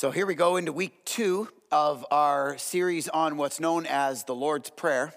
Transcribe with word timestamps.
So 0.00 0.10
here 0.10 0.24
we 0.24 0.34
go 0.34 0.56
into 0.56 0.72
week 0.72 1.04
two 1.04 1.46
of 1.70 2.06
our 2.10 2.56
series 2.56 3.06
on 3.06 3.36
what's 3.36 3.60
known 3.60 3.84
as 3.84 4.24
the 4.24 4.34
Lord's 4.34 4.70
Prayer, 4.70 5.12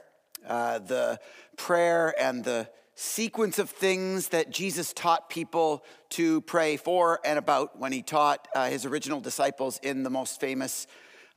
uh, 0.45 0.79
the 0.79 1.21
prayer 1.55 2.13
and 2.19 2.43
the 2.43 2.67
sequence 2.93 3.59
of 3.59 3.69
things 3.69 4.27
that 4.27 4.49
Jesus 4.49 4.91
taught 4.91 5.29
people 5.29 5.85
to 6.09 6.41
pray 6.41 6.75
for 6.75 7.21
and 7.23 7.39
about 7.39 7.79
when 7.79 7.93
he 7.93 8.01
taught 8.01 8.45
uh, 8.53 8.67
his 8.67 8.85
original 8.85 9.21
disciples 9.21 9.79
in 9.83 10.03
the 10.03 10.09
most 10.09 10.41
famous 10.41 10.85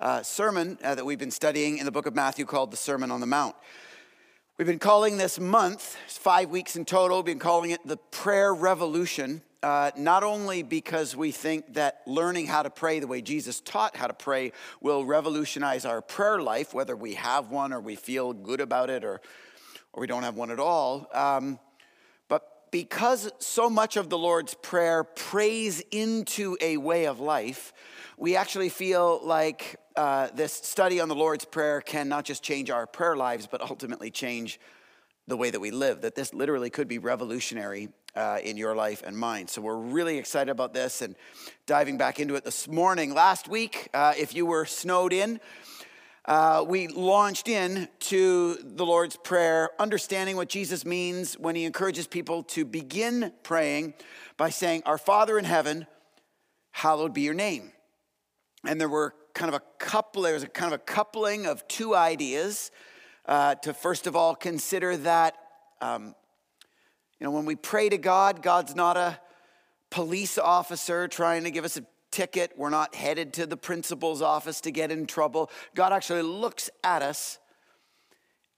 uh, 0.00 0.24
sermon 0.24 0.76
uh, 0.82 0.96
that 0.96 1.06
we've 1.06 1.16
been 1.16 1.30
studying 1.30 1.78
in 1.78 1.84
the 1.84 1.92
book 1.92 2.06
of 2.06 2.16
Matthew 2.16 2.46
called 2.46 2.72
the 2.72 2.76
Sermon 2.76 3.12
on 3.12 3.20
the 3.20 3.26
Mount. 3.26 3.54
We've 4.58 4.66
been 4.66 4.80
calling 4.80 5.18
this 5.18 5.38
month, 5.38 5.96
five 6.08 6.50
weeks 6.50 6.74
in 6.74 6.84
total, 6.84 7.18
we've 7.18 7.26
been 7.26 7.38
calling 7.38 7.70
it 7.70 7.78
the 7.86 7.96
Prayer 7.96 8.52
Revolution 8.52 9.42
uh, 9.67 9.91
not 9.96 10.23
only 10.23 10.62
because 10.62 11.17
we 11.17 11.33
think 11.33 11.75
that 11.75 12.01
learning 12.07 12.46
how 12.46 12.62
to 12.62 12.70
pray 12.70 13.01
the 13.01 13.07
way 13.09 13.20
Jesus 13.20 13.59
taught 13.59 13.97
how 13.97 14.07
to 14.07 14.15
pray 14.15 14.52
will 14.80 15.05
revolutionize 15.05 15.84
our 15.84 16.01
prayer 16.01 16.41
life, 16.41 16.73
whether 16.73 16.95
we 16.95 17.15
have 17.15 17.51
one 17.51 17.73
or 17.73 17.80
we 17.80 17.97
feel 17.97 18.33
good 18.33 18.60
about 18.60 18.91
it 18.91 19.02
or, 19.02 19.21
or 19.93 20.01
we 20.01 20.07
don't 20.07 20.23
have 20.23 20.37
one 20.37 20.52
at 20.52 20.60
all, 20.60 21.09
um, 21.12 21.59
but 22.29 22.71
because 22.71 23.29
so 23.41 23.69
much 23.69 23.97
of 23.97 24.09
the 24.09 24.16
Lord's 24.16 24.55
Prayer 24.55 25.02
prays 25.02 25.83
into 25.91 26.57
a 26.60 26.77
way 26.77 27.07
of 27.07 27.19
life, 27.19 27.73
we 28.16 28.37
actually 28.37 28.69
feel 28.69 29.19
like 29.24 29.80
uh, 29.96 30.29
this 30.33 30.52
study 30.52 31.01
on 31.01 31.09
the 31.09 31.16
Lord's 31.16 31.45
Prayer 31.45 31.80
can 31.80 32.09
not 32.09 32.24
just 32.24 32.41
change 32.41 32.71
our 32.71 32.87
prayer 32.87 33.16
lives, 33.16 33.48
but 33.48 33.60
ultimately 33.60 34.12
change 34.12 34.60
the 35.27 35.37
way 35.37 35.51
that 35.51 35.59
we 35.59 35.73
live, 35.73 36.02
that 36.02 36.15
this 36.15 36.33
literally 36.33 36.71
could 36.71 36.87
be 36.87 36.98
revolutionary 36.98 37.88
uh, 38.16 38.38
in 38.43 38.56
your 38.56 38.75
life 38.75 39.02
and 39.06 39.16
mine. 39.16 39.47
So 39.47 39.61
we're 39.61 39.77
really 39.77 40.19
excited 40.19 40.51
about 40.51 40.73
this 40.73 41.02
and 41.02 41.15
diving 41.66 41.98
back 41.98 42.19
into 42.19 42.34
it 42.34 42.45
this 42.45 42.66
morning. 42.66 43.15
Last 43.15 43.47
week, 43.47 43.88
uh, 43.93 44.15
if 44.19 44.34
you 44.34 44.47
were 44.47 44.65
snowed 44.65 45.13
in, 45.13 45.38
uh, 46.24 46.65
we 46.66 46.88
launched 46.88 47.46
in 47.46 47.88
to 48.01 48.55
the 48.55 48.85
Lord's 48.85 49.16
Prayer, 49.16 49.71
understanding 49.79 50.35
what 50.35 50.49
Jesus 50.49 50.85
means 50.85 51.35
when 51.35 51.55
he 51.55 51.65
encourages 51.65 52.07
people 52.07 52.43
to 52.45 52.65
begin 52.65 53.32
praying 53.45 53.95
by 54.37 54.51
saying, 54.51 54.83
Our 54.87 54.99
Father 54.99 55.38
in 55.38 55.45
heaven, 55.45 55.87
hallowed 56.73 57.15
be 57.15 57.21
your 57.21 57.35
name. 57.35 57.71
And 58.65 58.80
there 58.80 58.88
were 58.88 59.15
kind 59.35 59.49
of 59.49 59.55
a 59.55 59.62
couple, 59.79 60.23
there 60.23 60.35
was 60.35 60.43
a 60.43 60.49
kind 60.49 60.74
of 60.74 60.80
a 60.80 60.83
coupling 60.83 61.46
of 61.46 61.66
two 61.68 61.95
ideas. 61.95 62.73
Uh, 63.24 63.57
to 63.57 63.74
first 63.74 64.06
of 64.06 64.15
all 64.15 64.37
consider 64.37 64.97
that 64.97 65.37
um, 65.81 66.15
you 67.20 67.25
know, 67.25 67.31
when 67.31 67.47
we 67.47 67.56
pray 67.56 67.88
to 67.88 67.98
God, 67.98 68.42
God's 68.42 68.75
not 68.75 68.97
a 68.97 69.19
police 69.91 70.38
officer 70.38 71.09
trying 71.09 71.44
to 71.44 71.50
give 71.50 71.64
us 71.64 71.76
a 71.76 71.84
ticket. 72.10 72.53
We're 72.56 72.70
not 72.70 72.94
headed 72.94 73.32
to 73.34 73.47
the 73.47 73.56
principal's 73.56 74.22
office 74.22 74.60
to 74.62 74.70
get 74.70 74.91
in 74.91 75.06
trouble. 75.06 75.50
God 75.75 75.92
actually 75.92 76.22
looks 76.22 76.69
at 76.84 77.03
us 77.03 77.38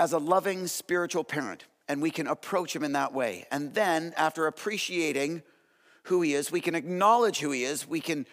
as 0.00 0.12
a 0.12 0.18
loving 0.18 0.66
spiritual 0.66 1.24
parent, 1.24 1.64
and 1.88 2.02
we 2.02 2.10
can 2.10 2.26
approach 2.26 2.74
him 2.74 2.84
in 2.84 2.92
that 2.92 3.12
way. 3.12 3.46
And 3.50 3.74
then, 3.74 4.12
after 4.16 4.46
appreciating 4.46 5.42
who 6.04 6.22
he 6.22 6.34
is, 6.34 6.50
we 6.50 6.60
can 6.60 6.74
acknowledge 6.74 7.40
who 7.40 7.50
he 7.50 7.64
is, 7.64 7.86
we 7.86 8.00
can 8.00 8.26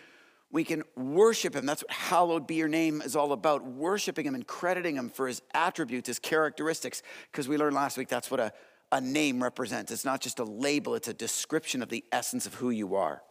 we 0.52 0.64
can 0.64 0.84
worship 0.96 1.54
him. 1.54 1.66
That's 1.66 1.82
what 1.82 1.92
hallowed 1.92 2.48
be 2.48 2.56
your 2.56 2.70
name 2.70 3.02
is 3.02 3.16
all 3.16 3.34
about. 3.34 3.66
Worshiping 3.66 4.26
him 4.26 4.36
and 4.36 4.48
crediting 4.48 4.96
him 4.96 5.10
for 5.10 5.28
his 5.28 5.42
attributes, 5.54 6.08
his 6.08 6.20
characteristics, 6.20 7.02
because 7.30 7.50
we 7.50 7.58
learned 7.58 7.76
last 7.76 7.98
week 7.98 8.08
that's 8.08 8.32
what 8.32 8.40
a 8.40 8.54
a 8.92 9.02
name 9.02 9.42
represents. 9.44 9.92
It's 9.92 10.06
not 10.06 10.22
just 10.22 10.40
a 10.40 10.44
label, 10.44 10.96
it's 10.96 11.08
a 11.08 11.14
description 11.14 11.82
of 11.82 11.90
the 11.90 12.04
essence 12.12 12.46
of 12.46 12.56
who 12.56 12.70
you 12.70 12.96
are. 12.96 13.22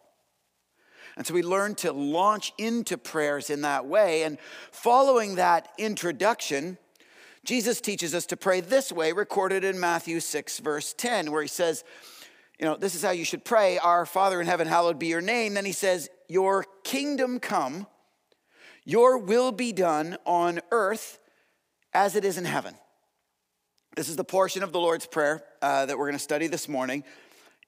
And 1.17 1.25
so 1.25 1.33
we 1.33 1.43
learn 1.43 1.75
to 1.75 1.93
launch 1.93 2.53
into 2.57 2.97
prayers 2.97 3.49
in 3.49 3.61
that 3.61 3.85
way. 3.85 4.23
And 4.23 4.37
following 4.71 5.35
that 5.35 5.69
introduction, 5.77 6.77
Jesus 7.45 7.79
teaches 7.79 8.13
us 8.13 8.25
to 8.27 8.37
pray 8.37 8.59
this 8.59 8.91
way, 8.91 9.13
recorded 9.13 9.63
in 9.63 9.79
Matthew 9.79 10.19
6, 10.19 10.59
verse 10.59 10.93
10, 10.93 11.31
where 11.31 11.41
he 11.41 11.47
says, 11.47 11.83
You 12.59 12.65
know, 12.65 12.75
this 12.75 12.95
is 12.95 13.03
how 13.03 13.11
you 13.11 13.23
should 13.23 13.45
pray 13.45 13.77
Our 13.77 14.05
Father 14.05 14.41
in 14.41 14.47
heaven, 14.47 14.67
hallowed 14.67 14.99
be 14.99 15.07
your 15.07 15.21
name. 15.21 15.53
Then 15.53 15.65
he 15.65 15.71
says, 15.71 16.09
Your 16.27 16.65
kingdom 16.83 17.39
come, 17.39 17.87
your 18.83 19.17
will 19.17 19.51
be 19.51 19.71
done 19.71 20.17
on 20.25 20.59
earth 20.71 21.19
as 21.93 22.15
it 22.15 22.25
is 22.25 22.37
in 22.37 22.45
heaven. 22.45 22.75
This 23.95 24.09
is 24.09 24.17
the 24.17 24.25
portion 24.25 24.61
of 24.61 24.73
the 24.73 24.79
Lord's 24.79 25.05
Prayer 25.05 25.41
uh, 25.61 25.85
that 25.85 25.97
we're 25.97 26.07
going 26.07 26.17
to 26.17 26.23
study 26.23 26.47
this 26.47 26.67
morning. 26.67 27.05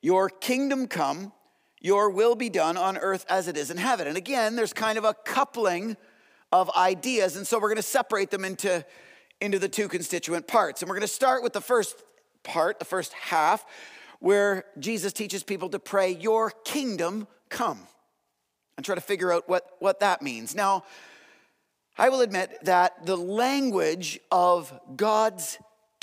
Your 0.01 0.27
kingdom 0.27 0.87
come, 0.87 1.31
your 1.79 2.09
will 2.09 2.35
be 2.35 2.49
done 2.49 2.75
on 2.75 2.97
earth 2.97 3.25
as 3.29 3.47
it 3.47 3.55
is 3.55 3.71
in 3.71 3.77
heaven. 3.77 4.07
And 4.07 4.17
again, 4.17 4.57
there's 4.57 4.73
kind 4.73 4.97
of 4.97 5.05
a 5.05 5.13
coupling 5.13 5.95
of 6.51 6.69
ideas. 6.71 7.37
And 7.37 7.47
so 7.47 7.57
we're 7.59 7.69
going 7.69 7.77
to 7.77 7.81
separate 7.81 8.29
them 8.29 8.43
into, 8.43 8.85
into 9.39 9.57
the 9.57 9.69
two 9.69 9.87
constituent 9.87 10.47
parts. 10.47 10.81
And 10.81 10.89
we're 10.89 10.95
going 10.95 11.07
to 11.07 11.13
start 11.13 11.43
with 11.43 11.53
the 11.53 11.61
first 11.61 12.03
part, 12.43 12.79
the 12.79 12.85
first 12.85 13.13
half, 13.13 13.65
where 14.19 14.65
Jesus 14.79 15.13
teaches 15.13 15.43
people 15.43 15.69
to 15.69 15.79
pray, 15.79 16.11
Your 16.11 16.51
kingdom 16.65 17.25
come, 17.47 17.79
and 18.75 18.85
try 18.85 18.95
to 18.95 19.01
figure 19.01 19.31
out 19.31 19.47
what, 19.47 19.77
what 19.79 20.01
that 20.01 20.21
means. 20.21 20.55
Now, 20.55 20.83
I 21.97 22.09
will 22.09 22.19
admit 22.19 22.65
that 22.65 23.05
the 23.05 23.15
language 23.15 24.19
of 24.29 24.77
God's 24.97 25.57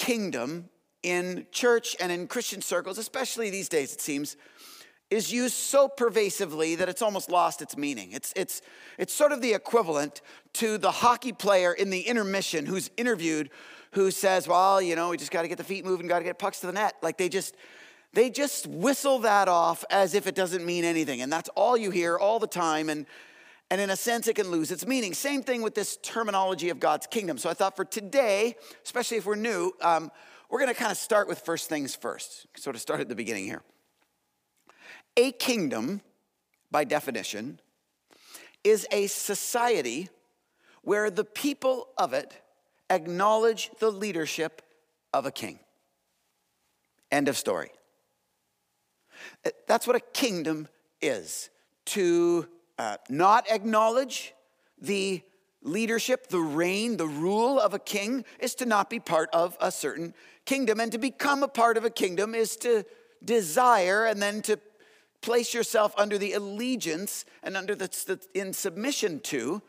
kingdom 0.05 0.69
in 1.03 1.47
church 1.51 1.97
and 1.99 2.13
in 2.13 2.27
Christian 2.27 2.61
circles, 2.61 2.99
especially 2.99 3.49
these 3.49 3.71
days, 3.71 3.93
it 3.95 4.01
seems, 4.03 4.37
is 5.11 5.33
used 5.33 5.55
so 5.55 5.89
pervasively 5.89 6.75
that 6.75 6.89
it's 6.91 7.01
almost 7.01 7.31
lost 7.31 7.63
its 7.63 7.77
meaning. 7.77 8.13
It's, 8.13 8.33
it's, 8.37 8.61
it's 8.99 9.15
sort 9.15 9.33
of 9.33 9.41
the 9.41 9.55
equivalent 9.55 10.21
to 10.55 10.77
the 10.77 10.91
hockey 10.91 11.33
player 11.33 11.73
in 11.73 11.89
the 11.89 12.01
intermission 12.01 12.67
who's 12.67 12.91
interviewed 12.99 13.51
who 13.93 14.11
says, 14.11 14.47
well, 14.47 14.83
you 14.83 14.95
know, 14.95 15.11
we 15.11 15.17
just 15.17 15.31
got 15.31 15.43
to 15.43 15.49
get 15.49 15.57
the 15.57 15.65
feet 15.65 15.85
moving, 15.85 16.07
got 16.07 16.19
to 16.19 16.25
get 16.25 16.39
pucks 16.39 16.61
to 16.61 16.67
the 16.67 16.73
net. 16.73 16.95
Like 17.01 17.17
they 17.17 17.29
just, 17.29 17.57
they 18.13 18.29
just 18.29 18.67
whistle 18.67 19.21
that 19.21 19.49
off 19.49 19.85
as 19.89 20.15
if 20.15 20.27
it 20.27 20.35
doesn't 20.35 20.67
mean 20.67 20.85
anything. 20.85 21.23
And 21.23 21.33
that's 21.33 21.49
all 21.51 21.77
you 21.77 21.91
hear 21.91 22.19
all 22.19 22.39
the 22.39 22.47
time. 22.47 22.91
And, 22.91 23.07
and 23.75 23.81
in 23.81 23.91
a 23.91 23.97
sense, 23.97 24.29
it 24.29 24.37
can 24.37 24.53
lose 24.53 24.71
its 24.71 24.87
meaning. 24.87 25.13
Same 25.15 25.43
thing 25.43 25.61
with 25.61 25.75
this 25.75 25.99
terminology 26.01 26.69
of 26.69 26.79
God's 26.79 27.09
kingdom. 27.09 27.39
So 27.39 27.51
I 27.51 27.55
thought 27.55 27.75
for 27.75 27.85
today, 27.85 28.55
especially 28.85 29.17
if 29.17 29.27
we're 29.27 29.35
new, 29.35 29.73
um, 29.81 30.13
we're 30.49 30.61
going 30.61 30.73
to 30.73 30.79
kind 30.79 30.93
of 30.93 30.97
start 30.97 31.27
with 31.27 31.41
first 31.41 31.69
things 31.69 31.97
first. 31.97 32.47
Sort 32.57 32.77
of 32.77 32.83
start 32.83 33.01
at 33.01 33.09
the 33.09 33.17
beginning 33.17 33.47
here. 33.47 33.63
A 35.17 35.33
kingdom, 35.33 36.03
by 36.71 36.85
definition, 36.85 37.59
is 38.63 38.87
a 38.93 39.09
society 39.09 40.09
where 40.83 41.11
the 41.11 41.25
people 41.25 41.89
of 41.99 42.13
it 42.13 42.33
acknowledge 42.91 43.73
the 43.81 43.91
leadership 43.91 44.63
of 45.13 45.27
a 45.27 45.33
king. 45.33 45.59
End 47.11 47.27
of 47.27 47.37
story. 47.37 47.73
That's 49.67 49.85
what 49.85 49.97
a 49.97 50.01
kingdom 50.13 50.69
is 51.03 51.51
to 51.87 52.47
uh, 52.79 52.97
not 53.09 53.51
acknowledge 53.51 54.35
the 54.81 55.23
leadership, 55.63 56.29
the 56.29 56.41
reign, 56.41 56.97
the 56.97 57.07
rule 57.07 57.59
of 57.59 57.75
a 57.75 57.79
king 57.79 58.25
is 58.39 58.55
to 58.57 58.67
not 58.67 58.91
be 58.91 59.01
part 59.01 59.31
of 59.33 59.57
a 59.61 59.73
certain 59.73 60.15
kingdom. 60.45 60.79
And 60.79 60.93
to 60.93 60.99
become 60.99 61.43
a 61.43 61.49
part 61.49 61.77
of 61.77 61.85
a 61.85 61.91
kingdom 61.91 62.35
is 62.35 62.57
to 62.59 62.85
desire 63.25 64.05
and 64.05 64.21
then 64.21 64.43
to 64.43 64.59
place 65.23 65.55
yourself 65.55 65.95
under 65.97 66.19
the 66.19 66.35
allegiance 66.35 67.25
and 67.43 67.57
under 67.57 67.75
the, 67.75 68.21
in 68.35 68.53
submission 68.53 69.21
to 69.21 69.63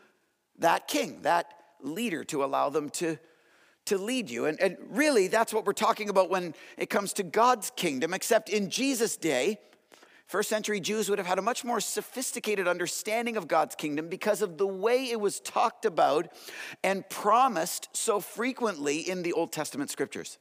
that 0.58 0.86
king, 0.86 1.22
that 1.22 1.52
leader, 1.80 2.24
to 2.24 2.44
allow 2.44 2.68
them 2.68 2.90
to, 2.90 3.18
to 3.86 3.96
lead 3.96 4.28
you. 4.28 4.44
And, 4.44 4.60
and 4.60 4.76
really, 4.90 5.28
that's 5.28 5.54
what 5.54 5.64
we're 5.64 5.72
talking 5.72 6.10
about 6.10 6.28
when 6.28 6.54
it 6.76 6.90
comes 6.90 7.14
to 7.14 7.22
God's 7.22 7.70
kingdom, 7.74 8.12
except 8.12 8.50
in 8.50 8.68
Jesus' 8.68 9.16
day, 9.16 9.58
First 10.26 10.48
century 10.48 10.80
Jews 10.80 11.08
would 11.08 11.18
have 11.18 11.26
had 11.26 11.38
a 11.38 11.42
much 11.42 11.64
more 11.64 11.80
sophisticated 11.80 12.66
understanding 12.66 13.36
of 13.36 13.46
God's 13.46 13.76
kingdom 13.76 14.08
because 14.08 14.42
of 14.42 14.58
the 14.58 14.66
way 14.66 15.10
it 15.10 15.20
was 15.20 15.38
talked 15.38 15.84
about 15.84 16.28
and 16.82 17.08
promised 17.08 17.88
so 17.92 18.18
frequently 18.18 19.08
in 19.08 19.22
the 19.22 19.32
Old 19.32 19.52
Testament 19.52 19.90
scriptures. 19.90 20.38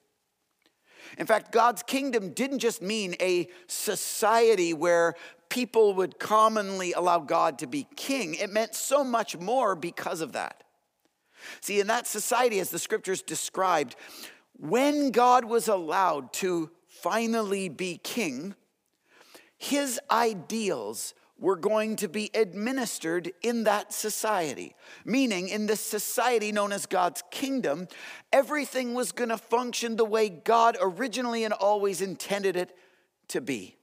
In 1.20 1.28
fact, 1.28 1.52
God's 1.52 1.84
kingdom 1.84 2.32
didn't 2.32 2.60
just 2.60 2.82
mean 2.82 3.16
a 3.22 3.48
society 3.68 4.74
where 4.74 5.14
people 5.50 5.94
would 5.94 6.18
commonly 6.18 6.94
allow 6.94 7.20
God 7.20 7.60
to 7.60 7.68
be 7.68 7.88
king, 7.96 8.34
it 8.34 8.50
meant 8.50 8.74
so 8.74 9.04
much 9.04 9.38
more 9.38 9.76
because 9.76 10.22
of 10.22 10.34
that. 10.34 10.64
See, 11.62 11.80
in 11.80 11.86
that 11.88 12.08
society, 12.08 12.60
as 12.60 12.72
the 12.72 12.80
scriptures 12.80 13.22
described, 13.22 13.96
when 14.58 15.12
God 15.12 15.46
was 15.46 15.68
allowed 15.68 16.34
to 16.34 16.72
finally 16.88 17.70
be 17.70 18.00
king, 18.04 18.56
his 19.58 20.00
ideals 20.10 21.14
were 21.38 21.56
going 21.56 21.98
to 21.98 22.08
be 22.08 22.32
administered 22.34 23.32
in 23.42 23.66
that 23.66 23.92
society. 23.92 24.76
Meaning, 25.04 25.50
in 25.50 25.66
this 25.66 25.82
society 25.82 26.52
known 26.52 26.72
as 26.72 26.86
God's 26.86 27.24
kingdom, 27.30 27.88
everything 28.32 28.94
was 28.94 29.12
going 29.12 29.30
to 29.30 29.38
function 29.38 29.98
the 29.98 30.06
way 30.06 30.30
God 30.30 30.78
originally 30.80 31.44
and 31.44 31.54
always 31.54 32.02
intended 32.02 32.56
it 32.56 32.76
to 33.30 33.42
be. 33.42 33.76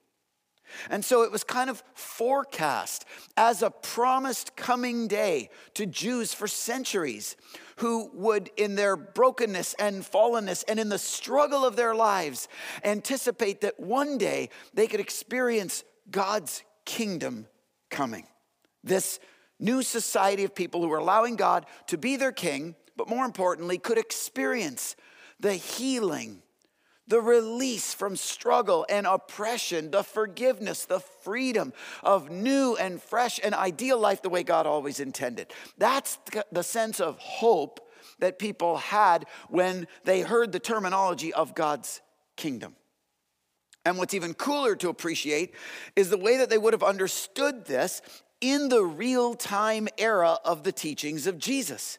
And 0.89 1.05
so 1.05 1.23
it 1.23 1.31
was 1.31 1.45
kind 1.45 1.69
of 1.69 1.83
forecast 1.95 3.05
as 3.37 3.63
a 3.63 3.71
promised 3.71 4.57
coming 4.57 5.07
day 5.07 5.51
to 5.75 5.85
Jews 5.85 6.33
for 6.33 6.49
centuries 6.49 7.37
who 7.83 8.09
would, 8.15 8.49
in 8.57 8.77
their 8.77 8.95
brokenness 8.95 9.75
and 9.75 10.05
fallenness 10.05 10.63
and 10.69 10.79
in 10.79 10.89
the 10.89 10.99
struggle 10.99 11.65
of 11.65 11.75
their 11.75 11.97
lives, 11.97 12.47
anticipate 12.85 13.61
that 13.63 13.79
one 13.81 14.19
day 14.19 14.51
they 14.73 14.87
could 14.87 15.01
experience 15.01 15.83
God's 16.09 16.63
kingdom 16.85 17.49
coming. 17.91 18.29
This 18.85 19.19
new 19.59 19.83
society 19.83 20.45
of 20.45 20.55
people 20.55 20.81
who 20.81 20.87
were 20.87 20.99
allowing 20.99 21.35
God 21.35 21.67
to 21.89 21.99
be 21.99 22.15
their 22.15 22.31
king, 22.31 22.77
but 22.97 23.09
more 23.09 23.25
importantly, 23.25 23.79
could 23.79 23.99
experience 23.99 24.95
the 25.41 25.55
healing 25.55 26.42
the 27.13 27.21
release 27.21 27.93
from 27.93 28.17
struggle 28.17 28.87
and 28.89 29.07
oppression, 29.07 29.91
the 29.91 30.03
forgiveness, 30.03 30.87
the 30.87 30.99
freedom 30.99 31.71
of 32.03 32.31
new 32.31 32.75
and 32.77 33.03
fresh 33.03 33.39
and 33.45 33.55
ideal 33.55 33.99
life 33.99 34.23
the 34.23 34.31
way 34.31 34.43
God 34.43 34.67
always 34.67 34.99
intended. 34.99 35.53
That's 35.77 36.19
the 36.51 36.63
sense 36.63 37.01
of 37.01 37.19
hope 37.19 37.87
that 38.21 38.39
people 38.39 38.79
had 38.79 39.27
when 39.51 39.89
they 40.05 40.23
heard 40.23 40.53
the 40.53 40.59
terminology 40.59 41.35
of 41.35 41.55
God's 41.55 42.01
kingdom. 42.37 42.77
And 43.85 43.99
what's 43.99 44.15
even 44.15 44.33
cooler 44.33 44.75
to 44.77 44.89
appreciate 44.89 45.55
is 45.95 46.09
the 46.09 46.17
way 46.17 46.39
that 46.39 46.49
they 46.49 46.57
would 46.57 46.73
have 46.73 46.83
understood 46.83 47.67
this 47.67 48.01
in 48.41 48.71
the 48.71 48.83
real 48.83 49.35
time 49.35 49.87
era 49.99 50.39
of 50.47 50.63
the 50.63 50.73
teachings 50.73 51.27
of 51.27 51.39
Jesus. 51.39 51.99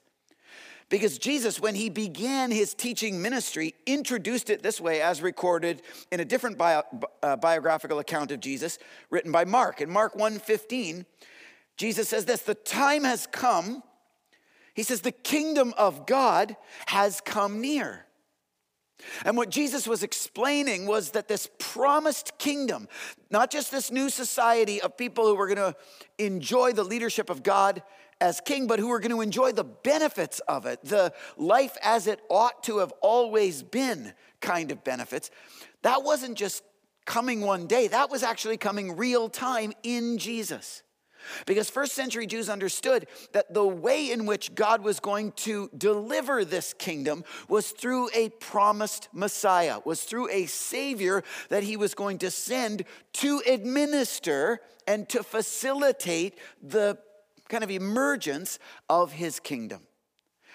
Because 0.89 1.17
Jesus, 1.17 1.59
when 1.59 1.75
he 1.75 1.89
began 1.89 2.51
his 2.51 2.73
teaching 2.73 3.21
ministry, 3.21 3.73
introduced 3.85 4.49
it 4.49 4.61
this 4.61 4.79
way, 4.79 5.01
as 5.01 5.21
recorded 5.21 5.81
in 6.11 6.19
a 6.19 6.25
different 6.25 6.57
bio, 6.57 6.83
uh, 7.21 7.35
biographical 7.35 7.99
account 7.99 8.31
of 8.31 8.39
Jesus 8.39 8.77
written 9.09 9.31
by 9.31 9.45
Mark. 9.45 9.81
In 9.81 9.89
Mark 9.89 10.15
1:15, 10.15 11.05
Jesus 11.77 12.09
says 12.09 12.25
this: 12.25 12.41
"The 12.41 12.55
time 12.55 13.03
has 13.03 13.27
come." 13.27 13.83
He 14.73 14.83
says, 14.83 15.01
"The 15.01 15.11
kingdom 15.11 15.73
of 15.77 16.05
God 16.05 16.57
has 16.87 17.21
come 17.21 17.61
near." 17.61 18.05
And 19.25 19.35
what 19.37 19.49
Jesus 19.49 19.87
was 19.87 20.03
explaining 20.03 20.85
was 20.85 21.11
that 21.11 21.27
this 21.27 21.49
promised 21.59 22.37
kingdom, 22.37 22.87
not 23.29 23.51
just 23.51 23.71
this 23.71 23.91
new 23.91 24.09
society 24.09 24.81
of 24.81 24.97
people 24.97 25.27
who 25.27 25.35
were 25.35 25.47
going 25.47 25.73
to 25.73 25.75
enjoy 26.17 26.73
the 26.73 26.83
leadership 26.83 27.29
of 27.29 27.43
God 27.43 27.83
as 28.21 28.41
king, 28.41 28.67
but 28.67 28.79
who 28.79 28.91
are 28.91 28.99
going 28.99 29.11
to 29.11 29.21
enjoy 29.21 29.51
the 29.51 29.63
benefits 29.63 30.39
of 30.41 30.65
it, 30.65 30.83
the 30.83 31.13
life 31.37 31.77
as 31.83 32.07
it 32.07 32.19
ought 32.29 32.63
to 32.63 32.79
have 32.79 32.93
always 33.01 33.63
been 33.63 34.13
kind 34.41 34.71
of 34.71 34.83
benefits. 34.83 35.29
That 35.81 36.03
wasn't 36.03 36.37
just 36.37 36.63
coming 37.05 37.41
one 37.41 37.67
day, 37.67 37.87
that 37.87 38.09
was 38.09 38.23
actually 38.23 38.57
coming 38.57 38.95
real 38.95 39.29
time 39.29 39.73
in 39.83 40.17
Jesus. 40.17 40.83
Because 41.45 41.69
first 41.69 41.93
century 41.93 42.27
Jews 42.27 42.49
understood 42.49 43.07
that 43.31 43.53
the 43.53 43.65
way 43.65 44.11
in 44.11 44.25
which 44.25 44.53
God 44.55 44.81
was 44.81 44.99
going 44.99 45.31
to 45.33 45.69
deliver 45.77 46.43
this 46.43 46.73
kingdom 46.73 47.23
was 47.47 47.71
through 47.71 48.09
a 48.13 48.29
promised 48.29 49.09
Messiah, 49.13 49.79
was 49.85 50.03
through 50.03 50.29
a 50.29 50.45
Savior 50.45 51.23
that 51.49 51.63
he 51.63 51.77
was 51.77 51.95
going 51.95 52.17
to 52.19 52.31
send 52.31 52.83
to 53.13 53.41
administer 53.47 54.59
and 54.87 55.07
to 55.09 55.23
facilitate 55.23 56.37
the 56.61 56.97
kind 57.53 57.63
of 57.63 57.69
emergence 57.69 58.57
of 58.89 59.11
his 59.11 59.39
kingdom. 59.39 59.81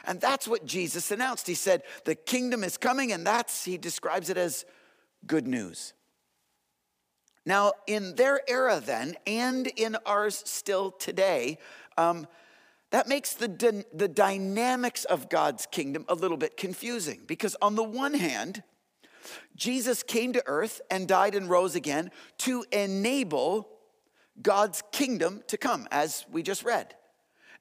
And 0.04 0.20
that's 0.20 0.48
what 0.48 0.66
Jesus 0.66 1.12
announced. 1.12 1.46
He 1.46 1.54
said, 1.54 1.82
The 2.04 2.16
kingdom 2.16 2.64
is 2.64 2.76
coming, 2.76 3.12
and 3.12 3.24
that's, 3.24 3.64
he 3.64 3.78
describes 3.78 4.30
it 4.30 4.36
as 4.36 4.64
good 5.24 5.46
news. 5.46 5.92
Now, 7.46 7.72
in 7.86 8.16
their 8.16 8.40
era 8.50 8.82
then, 8.84 9.14
and 9.28 9.68
in 9.68 9.96
ours 10.04 10.42
still 10.44 10.90
today, 10.90 11.58
um, 11.96 12.26
that 12.90 13.06
makes 13.06 13.34
the, 13.34 13.84
the 13.94 14.08
dynamics 14.08 15.04
of 15.04 15.28
God's 15.28 15.66
kingdom 15.66 16.04
a 16.08 16.14
little 16.14 16.36
bit 16.36 16.56
confusing 16.56 17.22
because, 17.28 17.54
on 17.62 17.76
the 17.76 17.84
one 17.84 18.14
hand, 18.14 18.64
Jesus 19.54 20.02
came 20.02 20.32
to 20.32 20.42
earth 20.46 20.80
and 20.90 21.06
died 21.06 21.36
and 21.36 21.48
rose 21.48 21.76
again 21.76 22.10
to 22.38 22.64
enable 22.72 23.68
God's 24.42 24.82
kingdom 24.92 25.42
to 25.48 25.56
come, 25.56 25.88
as 25.90 26.24
we 26.30 26.42
just 26.42 26.64
read. 26.64 26.94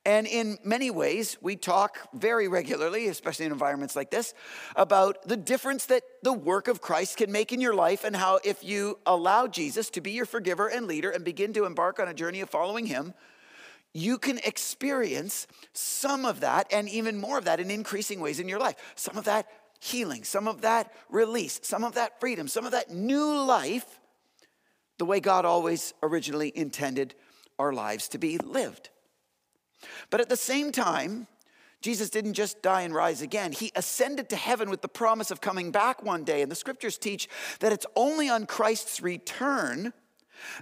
And 0.05 0.25
in 0.25 0.57
many 0.63 0.89
ways, 0.89 1.37
we 1.41 1.57
talk 1.57 1.97
very 2.13 2.47
regularly, 2.47 3.07
especially 3.07 3.45
in 3.45 3.51
environments 3.51 3.93
like 3.93 4.09
this, 4.09 4.33
about 4.75 5.27
the 5.27 5.35
difference 5.35 5.87
that 5.87 6.03
the 6.23 6.31
work 6.31 6.69
of 6.69 6.79
Christ 6.79 7.17
can 7.17 7.29
make 7.29 7.51
in 7.51 7.59
your 7.59 7.73
life 7.73 8.05
and 8.05 8.15
how 8.15 8.39
if 8.45 8.63
you 8.63 8.99
allow 9.05 9.47
Jesus 9.47 9.89
to 9.89 10.01
be 10.01 10.11
your 10.11 10.25
forgiver 10.25 10.69
and 10.69 10.87
leader 10.87 11.09
and 11.09 11.25
begin 11.25 11.51
to 11.53 11.65
embark 11.65 11.99
on 11.99 12.07
a 12.07 12.13
journey 12.13 12.39
of 12.39 12.49
following 12.49 12.85
him, 12.85 13.13
you 13.93 14.17
can 14.17 14.37
experience 14.45 15.45
some 15.73 16.23
of 16.23 16.39
that 16.39 16.67
and 16.71 16.87
even 16.87 17.17
more 17.17 17.37
of 17.37 17.45
that 17.45 17.59
in 17.59 17.69
increasing 17.69 18.21
ways 18.21 18.39
in 18.39 18.47
your 18.47 18.59
life. 18.59 18.75
Some 18.95 19.17
of 19.17 19.25
that 19.25 19.47
healing, 19.81 20.23
some 20.23 20.47
of 20.47 20.61
that 20.61 20.93
release, 21.09 21.59
some 21.63 21.83
of 21.83 21.95
that 21.95 22.19
freedom, 22.19 22.47
some 22.47 22.65
of 22.65 22.71
that 22.71 22.91
new 22.91 23.43
life 23.43 23.99
the 24.97 25.05
way 25.05 25.19
God 25.19 25.45
always 25.45 25.93
originally 26.01 26.51
intended 26.55 27.15
our 27.59 27.73
lives 27.73 28.07
to 28.09 28.17
be 28.17 28.37
lived. 28.37 28.89
But 30.09 30.21
at 30.21 30.29
the 30.29 30.37
same 30.37 30.71
time, 30.71 31.27
Jesus 31.81 32.09
didn't 32.09 32.33
just 32.33 32.61
die 32.61 32.81
and 32.81 32.93
rise 32.93 33.21
again. 33.21 33.51
He 33.51 33.71
ascended 33.75 34.29
to 34.29 34.35
heaven 34.35 34.69
with 34.69 34.81
the 34.81 34.87
promise 34.87 35.29
of 35.29 35.41
coming 35.41 35.71
back 35.71 36.03
one 36.03 36.23
day. 36.23 36.41
And 36.41 36.51
the 36.51 36.55
scriptures 36.55 36.97
teach 36.97 37.29
that 37.59 37.71
it's 37.71 37.85
only 37.95 38.29
on 38.29 38.45
Christ's 38.45 39.01
return 39.01 39.93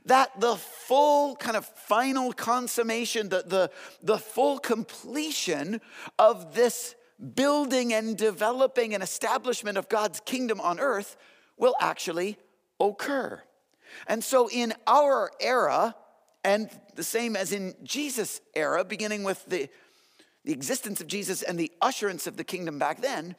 that 0.05 0.39
the 0.39 0.55
full 0.55 1.35
kind 1.35 1.57
of 1.57 1.65
final 1.65 2.31
consummation, 2.31 3.29
the, 3.29 3.43
the, 3.45 3.71
the 4.01 4.17
full 4.17 4.57
completion 4.59 5.81
of 6.17 6.53
this 6.53 6.95
building 7.33 7.93
and 7.93 8.17
developing 8.17 8.93
and 8.93 9.01
establishment 9.01 9.77
of 9.77 9.89
God's 9.89 10.21
kingdom 10.21 10.59
on 10.61 10.79
earth 10.79 11.17
will 11.57 11.75
actually 11.79 12.37
occur. 12.79 13.41
And 14.07 14.23
so, 14.23 14.49
in 14.49 14.73
our 14.87 15.31
era, 15.39 15.95
and 16.43 16.69
the 16.95 17.03
same 17.03 17.35
as 17.35 17.51
in 17.51 17.73
Jesus' 17.83 18.41
era, 18.53 18.83
beginning 18.83 19.23
with 19.23 19.45
the, 19.45 19.69
the 20.43 20.53
existence 20.53 21.01
of 21.01 21.07
Jesus 21.07 21.41
and 21.41 21.59
the 21.59 21.71
usherance 21.81 22.27
of 22.27 22.37
the 22.37 22.43
kingdom 22.43 22.79
back 22.79 23.01
then, 23.01 23.35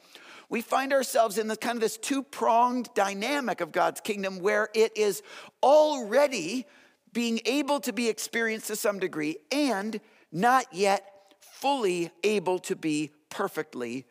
we 0.49 0.61
find 0.61 0.93
ourselves 0.93 1.37
in 1.37 1.47
this 1.47 1.57
kind 1.57 1.75
of 1.75 1.81
this 1.81 1.97
two-pronged 1.97 2.89
dynamic 2.93 3.61
of 3.61 3.71
God's 3.71 4.01
kingdom 4.01 4.39
where 4.39 4.69
it 4.73 4.97
is 4.97 5.21
already 5.61 6.65
being 7.13 7.39
able 7.45 7.79
to 7.81 7.91
be 7.91 8.09
experienced 8.09 8.67
to 8.67 8.75
some 8.75 8.99
degree 8.99 9.37
and 9.51 9.99
not 10.31 10.65
yet 10.71 11.33
fully 11.39 12.11
able 12.23 12.59
to 12.59 12.75
be 12.75 13.11
perfectly 13.29 14.05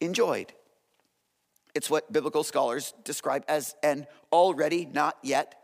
enjoyed. 0.00 0.52
It's 1.74 1.90
what 1.90 2.12
biblical 2.12 2.42
scholars 2.42 2.94
describe 3.04 3.44
as 3.46 3.74
an 3.82 4.06
already 4.32 4.86
not 4.86 5.16
yet 5.22 5.54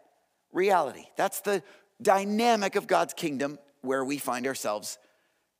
reality. 0.54 1.04
That's 1.16 1.40
the 1.40 1.62
dynamic 2.00 2.76
of 2.76 2.86
God's 2.86 3.12
kingdom 3.12 3.58
where 3.82 4.04
we 4.04 4.18
find 4.18 4.46
ourselves 4.46 4.98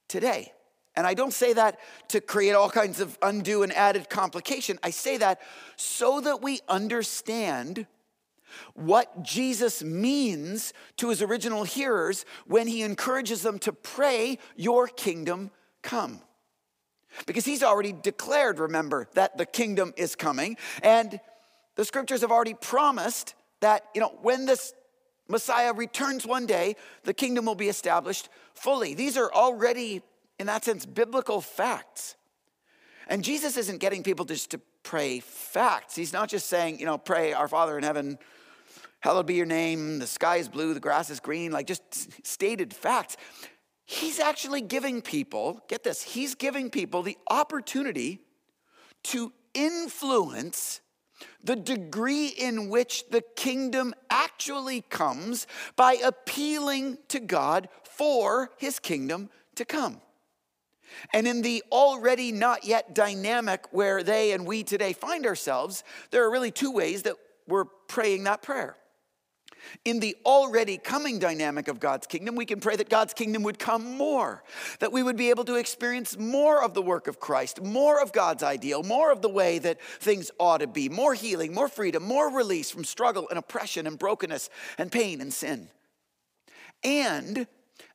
today. 0.09 0.53
And 0.97 1.07
I 1.07 1.15
don't 1.15 1.33
say 1.33 1.53
that 1.55 1.79
to 2.09 2.21
create 2.21 2.53
all 2.53 2.71
kinds 2.71 3.01
of 3.01 3.19
undue 3.21 3.63
and 3.63 3.73
added 3.73 4.09
complication. 4.09 4.79
I 4.83 4.91
say 4.91 5.17
that 5.19 5.41
so 5.77 6.21
that 6.21 6.41
we 6.41 6.61
understand 6.69 7.87
what 8.75 9.23
Jesus 9.23 9.83
means 9.83 10.73
to 10.99 11.09
his 11.09 11.21
original 11.21 11.65
hearers 11.65 12.25
when 12.47 12.69
he 12.69 12.83
encourages 12.83 13.43
them 13.43 13.59
to 13.61 13.73
pray, 13.73 14.39
Your 14.57 14.87
kingdom 14.87 15.51
come. 15.83 16.21
Because 17.27 17.45
he's 17.45 17.63
already 17.63 17.93
declared, 17.93 18.59
remember, 18.59 19.09
that 19.15 19.37
the 19.37 19.47
kingdom 19.47 19.93
is 19.97 20.15
coming. 20.15 20.57
And 20.83 21.21
the 21.77 21.85
scriptures 21.85 22.21
have 22.21 22.33
already 22.33 22.55
promised 22.55 23.35
that, 23.61 23.85
you 23.95 24.01
know, 24.01 24.17
when 24.23 24.47
this 24.47 24.75
Messiah 25.29 25.73
returns 25.73 26.27
one 26.27 26.47
day, 26.47 26.77
the 27.05 27.15
kingdom 27.15 27.47
will 27.47 27.55
be 27.55 27.69
established 27.69 28.29
fully. 28.55 28.95
These 28.95 29.17
are 29.17 29.33
already, 29.33 30.03
in 30.39 30.47
that 30.47 30.65
sense, 30.65 30.85
biblical 30.85 31.41
facts. 31.41 32.17
And 33.09 33.25
Jesus 33.25 33.57
isn't 33.57 33.79
getting 33.79 34.03
people 34.03 34.25
just 34.25 34.51
to 34.51 34.61
pray 34.83 35.21
facts. 35.21 35.97
He's 35.97 36.13
not 36.13 36.29
just 36.29 36.47
saying, 36.47 36.79
you 36.79 36.87
know, 36.87 36.99
pray, 36.99 37.33
Our 37.33 37.49
Father 37.49 37.77
in 37.79 37.85
heaven, 37.85 38.19
hallowed 39.01 39.27
be 39.27 39.35
your 39.35 39.47
name, 39.47 39.99
the 39.99 40.07
sky 40.07 40.37
is 40.37 40.49
blue, 40.49 40.75
the 40.75 40.81
grass 40.81 41.11
is 41.11 41.21
green, 41.21 41.53
like 41.53 41.67
just 41.67 42.27
stated 42.27 42.73
facts. 42.75 43.17
He's 43.87 44.19
actually 44.19 44.63
giving 44.63 45.03
people, 45.03 45.63
get 45.69 45.85
this, 45.85 46.03
he's 46.03 46.35
giving 46.35 46.71
people 46.71 47.03
the 47.03 47.19
opportunity 47.29 48.21
to 49.05 49.33
influence 49.53 50.81
the 51.45 51.57
degree 51.57 52.29
in 52.29 52.69
which 52.69 53.05
the 53.11 53.23
kingdom 53.37 53.95
actually 54.11 54.81
comes 54.83 55.47
by 55.77 55.95
appealing 55.95 56.99
to 57.09 57.21
God 57.21 57.69
for 57.85 58.51
his 58.57 58.79
kingdom 58.79 59.31
to 59.55 59.65
come. 59.65 60.01
And 61.13 61.27
in 61.27 61.43
the 61.43 61.63
already 61.71 62.33
not 62.33 62.65
yet 62.65 62.95
dynamic 62.95 63.67
where 63.73 64.03
they 64.03 64.33
and 64.33 64.47
we 64.47 64.63
today 64.63 64.93
find 64.93 65.27
ourselves, 65.27 65.85
there 66.11 66.25
are 66.25 66.31
really 66.31 66.51
two 66.51 66.71
ways 66.71 67.03
that 67.03 67.17
we're 67.47 67.65
praying 67.65 68.25
that 68.25 68.43
prayer. 68.43 68.77
In 69.85 70.01
the 70.01 70.17
already 70.25 70.79
coming 70.79 71.19
dynamic 71.19 71.69
of 71.69 71.81
God's 71.81 72.07
kingdom, 72.07 72.37
we 72.37 72.47
can 72.47 72.61
pray 72.61 72.77
that 72.77 72.89
God's 72.89 73.15
kingdom 73.15 73.43
would 73.43 73.59
come 73.59 73.97
more, 73.97 74.43
that 74.81 74.93
we 74.93 75.03
would 75.03 75.17
be 75.17 75.31
able 75.31 75.45
to 75.45 75.57
experience 75.57 76.19
more 76.19 76.63
of 76.63 76.75
the 76.75 76.83
work 76.83 77.07
of 77.07 77.21
Christ, 77.21 77.63
more 77.63 78.01
of 78.01 78.13
God's 78.13 78.43
ideal, 78.43 78.83
more 78.83 79.11
of 79.11 79.23
the 79.23 79.29
way 79.29 79.59
that 79.59 79.81
things 79.81 80.31
ought 80.39 80.59
to 80.59 80.67
be, 80.67 80.89
more 80.89 81.15
healing, 81.15 81.55
more 81.55 81.69
freedom, 81.69 82.03
more 82.03 82.35
release 82.35 82.71
from 82.71 82.85
struggle 82.85 83.29
and 83.29 83.39
oppression 83.39 83.87
and 83.87 83.99
brokenness 83.99 84.51
and 84.79 84.93
pain 84.93 85.21
and 85.21 85.33
sin. 85.33 85.69
And 86.83 87.47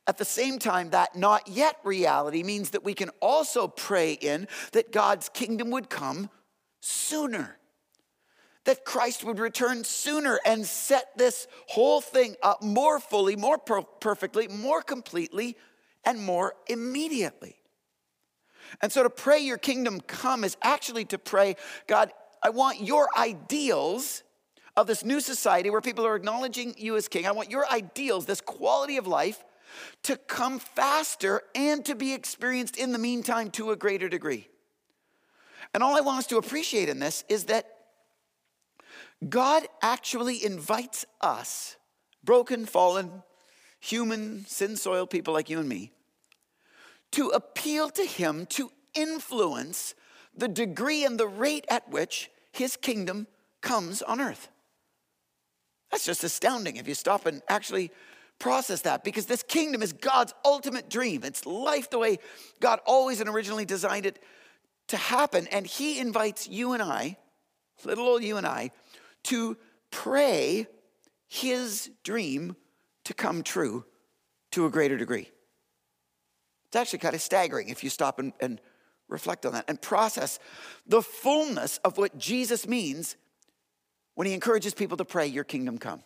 at 0.06 0.18
the 0.18 0.24
same 0.24 0.58
time, 0.58 0.90
that 0.90 1.14
not 1.14 1.46
yet 1.46 1.76
reality 1.84 2.42
means 2.42 2.70
that 2.70 2.84
we 2.84 2.94
can 2.94 3.10
also 3.20 3.68
pray 3.68 4.14
in 4.14 4.48
that 4.72 4.90
God's 4.90 5.28
kingdom 5.28 5.70
would 5.70 5.88
come 5.88 6.30
sooner 6.80 7.59
that 8.64 8.84
Christ 8.84 9.24
would 9.24 9.38
return 9.38 9.84
sooner 9.84 10.38
and 10.44 10.66
set 10.66 11.16
this 11.16 11.46
whole 11.68 12.00
thing 12.00 12.36
up 12.42 12.62
more 12.62 13.00
fully, 13.00 13.36
more 13.36 13.58
per- 13.58 13.82
perfectly, 13.82 14.48
more 14.48 14.82
completely, 14.82 15.56
and 16.04 16.20
more 16.22 16.54
immediately. 16.68 17.56
And 18.80 18.92
so 18.92 19.02
to 19.02 19.10
pray 19.10 19.38
your 19.38 19.58
kingdom 19.58 20.00
come 20.00 20.44
is 20.44 20.56
actually 20.62 21.04
to 21.06 21.18
pray, 21.18 21.56
God, 21.86 22.12
I 22.42 22.50
want 22.50 22.80
your 22.80 23.08
ideals 23.16 24.22
of 24.76 24.86
this 24.86 25.04
new 25.04 25.20
society 25.20 25.70
where 25.70 25.80
people 25.80 26.06
are 26.06 26.14
acknowledging 26.14 26.74
you 26.78 26.96
as 26.96 27.08
king. 27.08 27.26
I 27.26 27.32
want 27.32 27.50
your 27.50 27.66
ideals, 27.70 28.26
this 28.26 28.40
quality 28.40 28.96
of 28.96 29.06
life, 29.06 29.44
to 30.04 30.16
come 30.16 30.58
faster 30.58 31.42
and 31.54 31.84
to 31.84 31.94
be 31.94 32.12
experienced 32.12 32.76
in 32.76 32.92
the 32.92 32.98
meantime 32.98 33.50
to 33.52 33.70
a 33.70 33.76
greater 33.76 34.08
degree. 34.08 34.48
And 35.74 35.82
all 35.82 35.96
I 35.96 36.00
want 36.00 36.18
us 36.20 36.26
to 36.28 36.38
appreciate 36.38 36.88
in 36.88 36.98
this 36.98 37.24
is 37.28 37.44
that 37.44 37.66
God 39.28 39.66
actually 39.82 40.44
invites 40.44 41.04
us, 41.20 41.76
broken, 42.24 42.64
fallen, 42.64 43.22
human, 43.78 44.44
sin 44.46 44.76
soiled 44.76 45.10
people 45.10 45.34
like 45.34 45.50
you 45.50 45.58
and 45.58 45.68
me, 45.68 45.92
to 47.12 47.28
appeal 47.28 47.90
to 47.90 48.04
Him 48.04 48.46
to 48.46 48.70
influence 48.94 49.94
the 50.34 50.48
degree 50.48 51.04
and 51.04 51.18
the 51.18 51.28
rate 51.28 51.66
at 51.68 51.90
which 51.90 52.30
His 52.52 52.76
kingdom 52.76 53.26
comes 53.60 54.00
on 54.00 54.20
earth. 54.20 54.48
That's 55.90 56.06
just 56.06 56.24
astounding 56.24 56.76
if 56.76 56.86
you 56.88 56.94
stop 56.94 57.26
and 57.26 57.42
actually 57.48 57.90
process 58.38 58.82
that 58.82 59.04
because 59.04 59.26
this 59.26 59.42
kingdom 59.42 59.82
is 59.82 59.92
God's 59.92 60.32
ultimate 60.44 60.88
dream. 60.88 61.24
It's 61.24 61.44
life 61.44 61.90
the 61.90 61.98
way 61.98 62.18
God 62.60 62.80
always 62.86 63.20
and 63.20 63.28
originally 63.28 63.64
designed 63.64 64.06
it 64.06 64.18
to 64.88 64.96
happen. 64.96 65.46
And 65.48 65.66
He 65.66 65.98
invites 65.98 66.48
you 66.48 66.72
and 66.72 66.82
I, 66.82 67.16
little 67.84 68.06
old 68.06 68.22
you 68.22 68.36
and 68.36 68.46
I, 68.46 68.70
to 69.24 69.56
pray 69.90 70.66
his 71.28 71.90
dream 72.02 72.56
to 73.04 73.14
come 73.14 73.42
true 73.42 73.84
to 74.52 74.66
a 74.66 74.70
greater 74.70 74.96
degree. 74.96 75.30
It's 76.66 76.76
actually 76.76 77.00
kind 77.00 77.14
of 77.14 77.20
staggering 77.20 77.68
if 77.68 77.82
you 77.82 77.90
stop 77.90 78.18
and, 78.18 78.32
and 78.40 78.60
reflect 79.08 79.44
on 79.44 79.52
that 79.52 79.64
and 79.68 79.80
process 79.80 80.38
the 80.86 81.02
fullness 81.02 81.78
of 81.84 81.98
what 81.98 82.16
Jesus 82.16 82.66
means 82.66 83.16
when 84.14 84.26
he 84.26 84.34
encourages 84.34 84.74
people 84.74 84.96
to 84.96 85.04
pray, 85.04 85.26
Your 85.26 85.44
kingdom 85.44 85.78
come. 85.78 86.02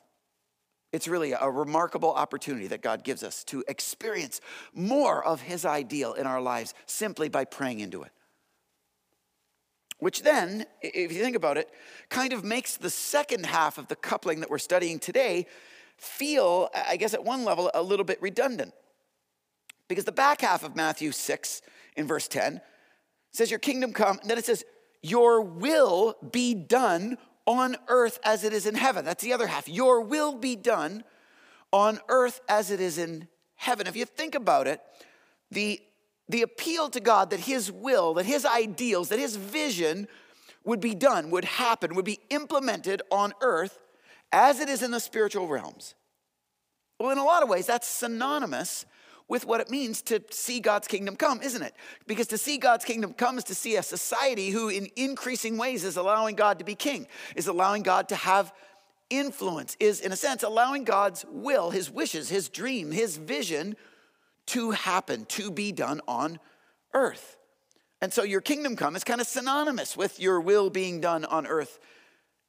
It's 0.92 1.08
really 1.08 1.32
a 1.32 1.50
remarkable 1.50 2.12
opportunity 2.12 2.68
that 2.68 2.80
God 2.80 3.02
gives 3.02 3.24
us 3.24 3.42
to 3.44 3.64
experience 3.66 4.40
more 4.72 5.24
of 5.24 5.40
his 5.40 5.64
ideal 5.64 6.12
in 6.12 6.26
our 6.26 6.40
lives 6.40 6.72
simply 6.86 7.28
by 7.28 7.44
praying 7.44 7.80
into 7.80 8.04
it. 8.04 8.12
Which 10.04 10.20
then, 10.20 10.66
if 10.82 11.12
you 11.12 11.22
think 11.22 11.34
about 11.34 11.56
it, 11.56 11.70
kind 12.10 12.34
of 12.34 12.44
makes 12.44 12.76
the 12.76 12.90
second 12.90 13.46
half 13.46 13.78
of 13.78 13.88
the 13.88 13.96
coupling 13.96 14.40
that 14.40 14.50
we're 14.50 14.58
studying 14.58 14.98
today 14.98 15.46
feel, 15.96 16.68
I 16.74 16.98
guess, 16.98 17.14
at 17.14 17.24
one 17.24 17.46
level, 17.46 17.70
a 17.72 17.82
little 17.82 18.04
bit 18.04 18.20
redundant. 18.20 18.74
Because 19.88 20.04
the 20.04 20.12
back 20.12 20.42
half 20.42 20.62
of 20.62 20.76
Matthew 20.76 21.10
6 21.10 21.62
in 21.96 22.06
verse 22.06 22.28
10 22.28 22.60
says, 23.32 23.48
Your 23.50 23.58
kingdom 23.58 23.94
come, 23.94 24.18
and 24.20 24.28
then 24.28 24.36
it 24.36 24.44
says, 24.44 24.62
Your 25.02 25.40
will 25.40 26.16
be 26.30 26.52
done 26.52 27.16
on 27.46 27.74
earth 27.88 28.18
as 28.26 28.44
it 28.44 28.52
is 28.52 28.66
in 28.66 28.74
heaven. 28.74 29.06
That's 29.06 29.24
the 29.24 29.32
other 29.32 29.46
half. 29.46 29.70
Your 29.70 30.02
will 30.02 30.34
be 30.34 30.54
done 30.54 31.02
on 31.72 31.98
earth 32.10 32.42
as 32.46 32.70
it 32.70 32.78
is 32.78 32.98
in 32.98 33.26
heaven. 33.54 33.86
If 33.86 33.96
you 33.96 34.04
think 34.04 34.34
about 34.34 34.66
it, 34.66 34.82
the 35.50 35.80
the 36.28 36.42
appeal 36.42 36.88
to 36.90 37.00
God 37.00 37.30
that 37.30 37.40
His 37.40 37.70
will, 37.70 38.14
that 38.14 38.26
His 38.26 38.44
ideals, 38.46 39.08
that 39.08 39.18
His 39.18 39.36
vision 39.36 40.08
would 40.64 40.80
be 40.80 40.94
done, 40.94 41.30
would 41.30 41.44
happen, 41.44 41.94
would 41.94 42.04
be 42.04 42.20
implemented 42.30 43.02
on 43.10 43.32
earth 43.40 43.78
as 44.32 44.60
it 44.60 44.68
is 44.68 44.82
in 44.82 44.90
the 44.90 45.00
spiritual 45.00 45.46
realms. 45.46 45.94
Well, 46.98 47.10
in 47.10 47.18
a 47.18 47.24
lot 47.24 47.42
of 47.42 47.48
ways, 47.48 47.66
that's 47.66 47.86
synonymous 47.86 48.86
with 49.28 49.46
what 49.46 49.60
it 49.60 49.70
means 49.70 50.02
to 50.02 50.22
see 50.30 50.60
God's 50.60 50.86
kingdom 50.86 51.16
come, 51.16 51.40
isn't 51.42 51.62
it? 51.62 51.74
Because 52.06 52.26
to 52.28 52.38
see 52.38 52.58
God's 52.58 52.84
kingdom 52.84 53.14
come 53.14 53.38
is 53.38 53.44
to 53.44 53.54
see 53.54 53.76
a 53.76 53.82
society 53.82 54.50
who, 54.50 54.68
in 54.68 54.88
increasing 54.96 55.56
ways, 55.56 55.84
is 55.84 55.96
allowing 55.96 56.36
God 56.36 56.58
to 56.58 56.64
be 56.64 56.74
king, 56.74 57.06
is 57.34 57.46
allowing 57.46 57.82
God 57.82 58.08
to 58.10 58.16
have 58.16 58.52
influence, 59.10 59.76
is, 59.80 60.00
in 60.00 60.12
a 60.12 60.16
sense, 60.16 60.42
allowing 60.42 60.84
God's 60.84 61.24
will, 61.28 61.70
his 61.70 61.90
wishes, 61.90 62.28
his 62.28 62.48
dream, 62.48 62.90
his 62.90 63.16
vision 63.16 63.76
to 64.46 64.72
happen, 64.72 65.24
to 65.26 65.50
be 65.50 65.72
done 65.72 66.00
on 66.06 66.38
earth. 66.92 67.36
And 68.00 68.12
so 68.12 68.22
your 68.22 68.40
kingdom 68.40 68.76
come 68.76 68.96
is 68.96 69.04
kind 69.04 69.20
of 69.20 69.26
synonymous 69.26 69.96
with 69.96 70.20
your 70.20 70.40
will 70.40 70.70
being 70.70 71.00
done 71.00 71.24
on 71.24 71.46
earth 71.46 71.78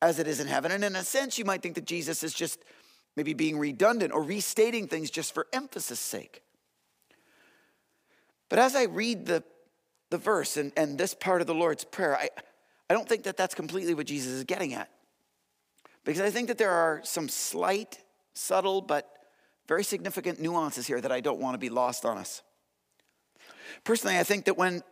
as 0.01 0.19
it 0.19 0.27
is 0.27 0.39
in 0.39 0.47
heaven. 0.47 0.71
And 0.71 0.83
in 0.83 0.95
a 0.95 1.03
sense, 1.03 1.37
you 1.37 1.45
might 1.45 1.61
think 1.61 1.75
that 1.75 1.85
Jesus 1.85 2.23
is 2.23 2.33
just 2.33 2.59
maybe 3.15 3.33
being 3.33 3.57
redundant 3.57 4.13
or 4.13 4.21
restating 4.21 4.87
things 4.87 5.09
just 5.09 5.33
for 5.33 5.47
emphasis 5.53 5.99
sake. 5.99 6.41
But 8.49 8.59
as 8.59 8.75
I 8.75 8.83
read 8.83 9.25
the, 9.25 9.43
the 10.09 10.17
verse 10.17 10.57
and, 10.57 10.71
and 10.75 10.97
this 10.97 11.13
part 11.13 11.41
of 11.41 11.47
the 11.47 11.55
Lord's 11.55 11.85
Prayer, 11.85 12.17
I, 12.17 12.29
I 12.89 12.93
don't 12.93 13.07
think 13.07 13.23
that 13.23 13.37
that's 13.37 13.55
completely 13.55 13.93
what 13.93 14.05
Jesus 14.05 14.31
is 14.31 14.43
getting 14.43 14.73
at. 14.73 14.89
Because 16.03 16.21
I 16.21 16.29
think 16.29 16.49
that 16.49 16.57
there 16.57 16.71
are 16.71 17.01
some 17.03 17.29
slight, 17.29 18.03
subtle, 18.33 18.81
but 18.81 19.09
very 19.67 19.83
significant 19.83 20.39
nuances 20.39 20.87
here 20.87 21.01
that 21.01 21.11
I 21.11 21.21
don't 21.21 21.39
want 21.39 21.55
to 21.55 21.59
be 21.59 21.69
lost 21.69 22.05
on 22.05 22.17
us. 22.17 22.41
Personally, 23.83 24.17
I 24.17 24.23
think 24.23 24.45
that 24.45 24.57
when 24.57 24.83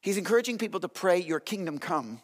he's 0.00 0.16
encouraging 0.16 0.58
people 0.58 0.80
to 0.80 0.88
pray, 0.88 1.18
Your 1.18 1.40
kingdom 1.40 1.78
come, 1.78 2.20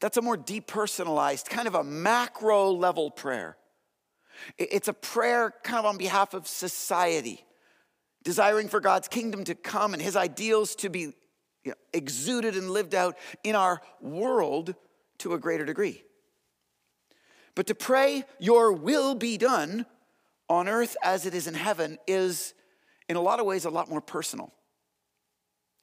that's 0.00 0.16
a 0.16 0.22
more 0.22 0.36
depersonalized, 0.36 1.48
kind 1.48 1.68
of 1.68 1.74
a 1.74 1.84
macro 1.84 2.70
level 2.70 3.10
prayer. 3.10 3.56
It's 4.58 4.88
a 4.88 4.92
prayer 4.92 5.52
kind 5.62 5.78
of 5.78 5.86
on 5.86 5.96
behalf 5.96 6.34
of 6.34 6.48
society, 6.48 7.44
desiring 8.24 8.68
for 8.68 8.80
God's 8.80 9.06
kingdom 9.06 9.44
to 9.44 9.54
come 9.54 9.92
and 9.92 10.02
his 10.02 10.16
ideals 10.16 10.74
to 10.76 10.88
be 10.88 11.12
you 11.64 11.70
know, 11.70 11.74
exuded 11.92 12.56
and 12.56 12.70
lived 12.70 12.94
out 12.94 13.16
in 13.44 13.54
our 13.54 13.80
world 14.00 14.74
to 15.18 15.34
a 15.34 15.38
greater 15.38 15.64
degree. 15.64 16.02
But 17.54 17.66
to 17.68 17.74
pray, 17.74 18.24
Your 18.40 18.72
will 18.72 19.14
be 19.14 19.36
done, 19.36 19.86
on 20.52 20.68
earth 20.68 20.96
as 21.02 21.24
it 21.24 21.34
is 21.34 21.46
in 21.46 21.54
heaven 21.54 21.98
is, 22.06 22.52
in 23.08 23.16
a 23.16 23.20
lot 23.20 23.40
of 23.40 23.46
ways, 23.46 23.64
a 23.64 23.70
lot 23.70 23.88
more 23.88 24.02
personal. 24.02 24.52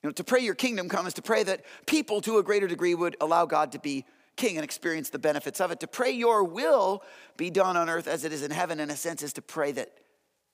You 0.03 0.09
know, 0.09 0.13
to 0.13 0.23
pray 0.23 0.41
your 0.41 0.55
kingdom 0.55 0.87
come 0.87 1.07
is 1.07 1.15
to 1.15 1.21
pray 1.21 1.43
that 1.43 1.65
people 1.87 2.21
to 2.21 2.37
a 2.37 2.43
greater 2.43 2.67
degree 2.67 2.93
would 2.93 3.17
allow 3.19 3.45
God 3.45 3.71
to 3.73 3.79
be 3.79 4.05
king 4.37 4.57
and 4.57 4.63
experience 4.63 5.09
the 5.09 5.19
benefits 5.19 5.59
of 5.59 5.71
it. 5.71 5.79
To 5.81 5.87
pray 5.87 6.11
your 6.11 6.43
will 6.43 7.03
be 7.35 7.49
done 7.49 7.75
on 7.75 7.89
earth 7.89 8.07
as 8.07 8.23
it 8.23 8.31
is 8.31 8.43
in 8.43 8.51
heaven, 8.51 8.79
in 8.79 8.89
a 8.89 8.95
sense, 8.95 9.23
is 9.23 9.33
to 9.33 9.41
pray 9.41 9.71
that 9.73 9.91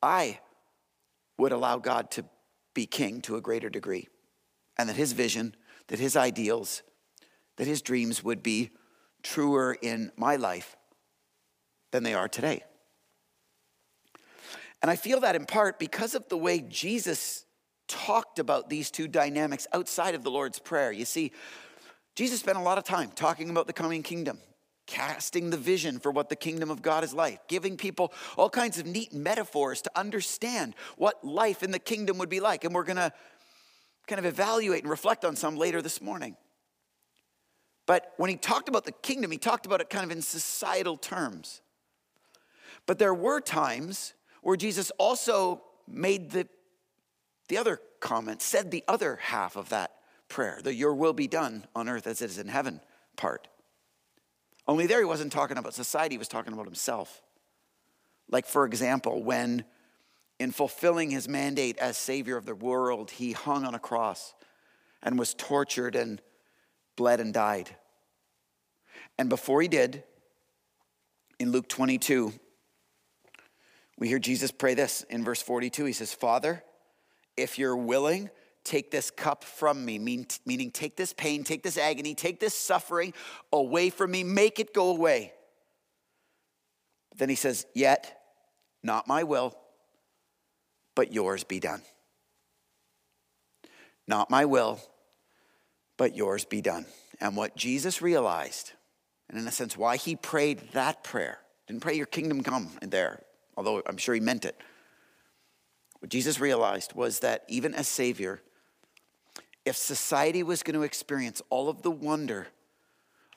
I 0.01 0.39
would 1.37 1.51
allow 1.51 1.77
God 1.77 2.09
to 2.11 2.25
be 2.73 2.85
king 2.85 3.21
to 3.21 3.35
a 3.35 3.41
greater 3.41 3.69
degree 3.69 4.07
and 4.77 4.89
that 4.89 4.95
his 4.95 5.11
vision, 5.11 5.55
that 5.87 5.99
his 5.99 6.15
ideals, 6.15 6.81
that 7.57 7.67
his 7.67 7.81
dreams 7.81 8.23
would 8.23 8.41
be 8.41 8.71
truer 9.23 9.77
in 9.81 10.11
my 10.15 10.37
life 10.37 10.77
than 11.91 12.03
they 12.03 12.13
are 12.13 12.27
today. 12.27 12.63
And 14.85 14.91
I 14.91 14.97
feel 14.97 15.21
that 15.21 15.35
in 15.35 15.47
part 15.47 15.79
because 15.79 16.13
of 16.13 16.29
the 16.29 16.37
way 16.37 16.59
Jesus 16.59 17.43
talked 17.87 18.37
about 18.37 18.69
these 18.69 18.91
two 18.91 19.07
dynamics 19.07 19.65
outside 19.73 20.13
of 20.13 20.23
the 20.23 20.29
Lord's 20.29 20.59
Prayer. 20.59 20.91
You 20.91 21.05
see, 21.05 21.31
Jesus 22.15 22.41
spent 22.41 22.59
a 22.59 22.61
lot 22.61 22.77
of 22.77 22.83
time 22.83 23.09
talking 23.15 23.49
about 23.49 23.65
the 23.65 23.73
coming 23.73 24.03
kingdom, 24.03 24.37
casting 24.85 25.49
the 25.49 25.57
vision 25.57 25.97
for 25.97 26.11
what 26.11 26.29
the 26.29 26.35
kingdom 26.35 26.69
of 26.69 26.83
God 26.83 27.03
is 27.03 27.15
like, 27.15 27.47
giving 27.47 27.77
people 27.77 28.13
all 28.37 28.47
kinds 28.47 28.77
of 28.77 28.85
neat 28.85 29.11
metaphors 29.11 29.81
to 29.81 29.91
understand 29.95 30.75
what 30.97 31.25
life 31.25 31.63
in 31.63 31.71
the 31.71 31.79
kingdom 31.79 32.19
would 32.19 32.29
be 32.29 32.39
like. 32.39 32.63
And 32.63 32.71
we're 32.71 32.83
going 32.83 32.97
to 32.97 33.11
kind 34.05 34.19
of 34.19 34.25
evaluate 34.25 34.83
and 34.83 34.91
reflect 34.91 35.25
on 35.25 35.35
some 35.35 35.55
later 35.55 35.81
this 35.81 35.99
morning. 35.99 36.35
But 37.87 38.13
when 38.17 38.29
he 38.29 38.35
talked 38.35 38.69
about 38.69 38.85
the 38.85 38.91
kingdom, 38.91 39.31
he 39.31 39.39
talked 39.39 39.65
about 39.65 39.81
it 39.81 39.89
kind 39.89 40.05
of 40.05 40.11
in 40.11 40.21
societal 40.21 40.95
terms. 40.95 41.63
But 42.85 42.99
there 42.99 43.15
were 43.15 43.41
times 43.41 44.13
where 44.45 44.55
Jesus 44.55 44.91
also 44.99 45.63
made 45.87 46.29
the, 46.29 46.47
the 47.47 47.57
other 47.57 47.81
comment, 47.99 48.43
said 48.43 48.69
the 48.69 48.83
other 48.87 49.15
half 49.15 49.55
of 49.55 49.69
that 49.69 49.95
prayer, 50.29 50.59
the 50.63 50.71
your 50.71 50.93
will 50.93 51.13
be 51.13 51.25
done 51.25 51.65
on 51.75 51.89
earth 51.89 52.05
as 52.05 52.21
it 52.21 52.29
is 52.29 52.37
in 52.37 52.47
heaven 52.47 52.79
part. 53.15 53.47
Only 54.67 54.85
there 54.85 54.99
he 54.99 55.05
wasn't 55.05 55.31
talking 55.31 55.57
about 55.57 55.73
society, 55.73 56.13
he 56.13 56.19
was 56.19 56.27
talking 56.27 56.53
about 56.53 56.67
himself. 56.67 57.23
Like, 58.29 58.45
for 58.45 58.67
example, 58.67 59.23
when 59.23 59.65
in 60.39 60.51
fulfilling 60.51 61.09
his 61.09 61.27
mandate 61.27 61.79
as 61.79 61.97
Savior 61.97 62.37
of 62.37 62.45
the 62.45 62.53
world, 62.53 63.09
he 63.09 63.31
hung 63.31 63.65
on 63.65 63.73
a 63.73 63.79
cross 63.79 64.35
and 65.01 65.17
was 65.17 65.33
tortured 65.33 65.95
and 65.95 66.21
bled 66.95 67.19
and 67.19 67.33
died. 67.33 67.75
And 69.17 69.27
before 69.27 69.63
he 69.63 69.67
did, 69.67 70.03
in 71.39 71.51
Luke 71.51 71.67
22, 71.67 72.31
we 73.97 74.07
hear 74.07 74.19
Jesus 74.19 74.51
pray 74.51 74.73
this 74.73 75.03
in 75.09 75.23
verse 75.23 75.41
42. 75.41 75.85
He 75.85 75.93
says, 75.93 76.13
Father, 76.13 76.63
if 77.37 77.57
you're 77.57 77.77
willing, 77.77 78.29
take 78.63 78.91
this 78.91 79.09
cup 79.09 79.43
from 79.43 79.85
me, 79.85 79.99
meaning 79.99 80.71
take 80.71 80.97
this 80.97 81.13
pain, 81.13 81.43
take 81.43 81.63
this 81.63 81.77
agony, 81.77 82.13
take 82.13 82.39
this 82.39 82.53
suffering 82.53 83.13
away 83.53 83.89
from 83.89 84.11
me, 84.11 84.23
make 84.23 84.59
it 84.59 84.73
go 84.73 84.89
away. 84.89 85.31
Then 87.17 87.29
he 87.29 87.35
says, 87.35 87.65
Yet, 87.73 88.19
not 88.83 89.07
my 89.07 89.23
will, 89.23 89.55
but 90.95 91.13
yours 91.13 91.43
be 91.43 91.59
done. 91.59 91.81
Not 94.07 94.29
my 94.29 94.45
will, 94.45 94.79
but 95.97 96.15
yours 96.15 96.45
be 96.45 96.61
done. 96.61 96.85
And 97.21 97.37
what 97.37 97.55
Jesus 97.55 98.01
realized, 98.01 98.73
and 99.29 99.39
in 99.39 99.47
a 99.47 99.51
sense, 99.51 99.77
why 99.77 99.95
he 99.95 100.15
prayed 100.15 100.61
that 100.73 101.03
prayer, 101.03 101.39
didn't 101.67 101.81
pray 101.81 101.95
your 101.95 102.05
kingdom 102.05 102.43
come 102.43 102.69
in 102.81 102.89
there, 102.89 103.21
although 103.57 103.81
I'm 103.85 103.97
sure 103.97 104.15
he 104.15 104.21
meant 104.21 104.45
it. 104.45 104.59
What 105.99 106.09
Jesus 106.09 106.39
realized 106.39 106.93
was 106.93 107.19
that 107.19 107.43
even 107.47 107.73
as 107.73 107.87
Savior, 107.87 108.41
if 109.65 109.75
society 109.75 110.43
was 110.43 110.63
going 110.63 110.75
to 110.75 110.83
experience 110.83 111.41
all 111.49 111.69
of 111.69 111.81
the 111.81 111.91
wonder 111.91 112.47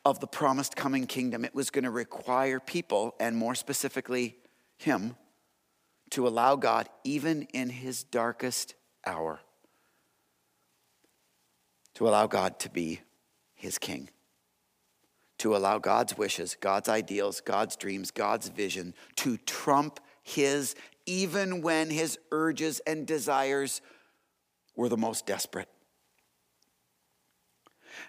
of 0.05 0.21
the 0.21 0.27
promised 0.27 0.77
coming 0.77 1.07
kingdom, 1.07 1.45
it 1.45 1.55
was 1.55 1.71
going 1.71 1.85
to 1.85 1.91
require 1.91 2.61
people, 2.61 3.15
and 3.19 3.37
more 3.37 3.55
specifically, 3.55 4.37
Him, 4.77 5.17
to 6.11 6.27
allow 6.27 6.57
God, 6.57 6.89
even 7.05 7.43
in 7.53 7.71
His 7.71 8.05
darkest 8.05 8.75
hour, 9.07 9.41
to 11.95 12.09
allow 12.09 12.27
God 12.27 12.59
to 12.61 12.71
be 12.71 13.01
His 13.55 13.79
King 13.79 14.09
to 15.39 15.57
allow 15.57 15.79
God's 15.79 16.19
wishes, 16.19 16.57
God's 16.61 16.89
ideals, 16.89 17.41
God's 17.41 17.77
dreams, 17.77 18.11
God's 18.11 18.49
vision 18.49 18.95
to 19.17 19.37
trump 19.39 20.01
his, 20.29 20.75
even 21.07 21.63
when 21.63 21.91
his 21.91 22.19
urges 22.31 22.81
and 22.87 23.07
desires 23.07 23.81
were 24.77 24.89
the 24.89 24.97
most 24.97 25.27
desperate. 25.27 25.69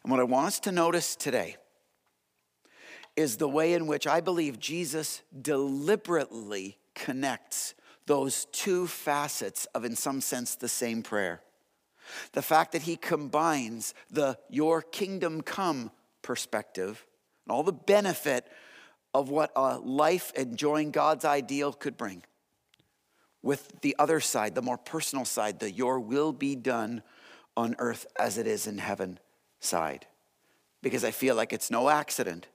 And 0.04 0.12
what 0.12 0.20
I 0.20 0.24
want 0.24 0.48
us 0.48 0.60
to 0.62 0.72
notice 0.72 1.16
today 1.16 1.58
is 3.16 3.38
the 3.38 3.50
way 3.50 3.74
in 3.74 3.88
which 3.88 4.06
I 4.06 4.22
believe 4.22 4.60
Jesus 4.60 5.22
deliberately 5.42 6.78
connects 6.94 7.74
those 8.06 8.46
two 8.52 8.88
facets 8.88 9.66
of, 9.76 9.86
in 9.86 9.96
some 9.96 10.22
sense, 10.22 10.56
the 10.56 10.70
same 10.70 11.02
prayer. 11.02 11.42
The 12.34 12.42
fact 12.42 12.72
that 12.72 12.84
he 12.84 12.96
combines 12.96 13.94
the 14.10 14.38
your 14.50 14.82
kingdom 14.82 15.42
come 15.42 15.92
perspective 16.22 17.06
and 17.46 17.52
all 17.52 17.64
the 17.64 17.72
benefit 17.72 18.48
of 19.14 19.30
what 19.30 19.52
a 19.56 19.78
life 19.78 20.32
enjoying 20.36 20.92
God's 20.92 21.26
ideal 21.26 21.74
could 21.74 21.98
bring. 21.98 22.24
With 23.42 23.82
the 23.82 23.96
other 23.98 24.20
side, 24.20 24.56
the 24.56 24.62
more 24.62 24.78
personal 24.78 25.26
side, 25.26 25.60
the 25.60 25.72
your 25.72 26.00
will 26.00 26.34
be 26.34 26.56
done 26.56 27.04
on 27.56 27.76
earth 27.80 28.06
as 28.20 28.38
it 28.38 28.48
is 28.48 28.68
in 28.68 28.78
heaven 28.78 29.20
side. 29.60 30.06
Because 30.82 31.04
I 31.04 31.12
feel 31.12 31.36
like 31.36 31.54
it's 31.54 31.72
no 31.72 31.90
accident 31.90 32.48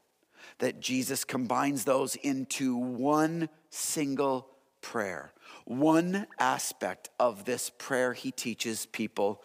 that 0.59 0.81
Jesus 0.81 1.25
combines 1.25 1.85
those 1.85 2.17
into 2.17 2.77
one 2.77 3.49
single 3.71 4.49
prayer, 4.81 5.33
one 5.65 6.27
aspect 6.39 7.09
of 7.19 7.45
this 7.45 7.71
prayer 7.71 8.13
he 8.13 8.31
teaches 8.31 8.87
people 8.87 9.43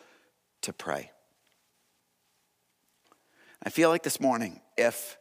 to 0.62 0.74
pray. 0.74 1.12
I 3.64 3.70
feel 3.70 3.90
like 3.90 4.04
this 4.04 4.20
morning, 4.20 4.62
if 4.78 5.18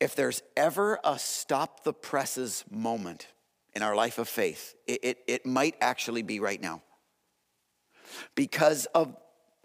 if 0.00 0.14
there's 0.14 0.42
ever 0.56 0.98
a 1.04 1.18
stop 1.18 1.84
the 1.84 1.92
presses 1.92 2.64
moment 2.70 3.28
in 3.74 3.82
our 3.82 3.94
life 3.94 4.18
of 4.18 4.28
faith, 4.28 4.74
it, 4.86 5.00
it, 5.02 5.18
it, 5.26 5.46
might 5.46 5.74
actually 5.80 6.22
be 6.22 6.40
right 6.40 6.60
now. 6.60 6.82
Because 8.34 8.86
of 8.86 9.16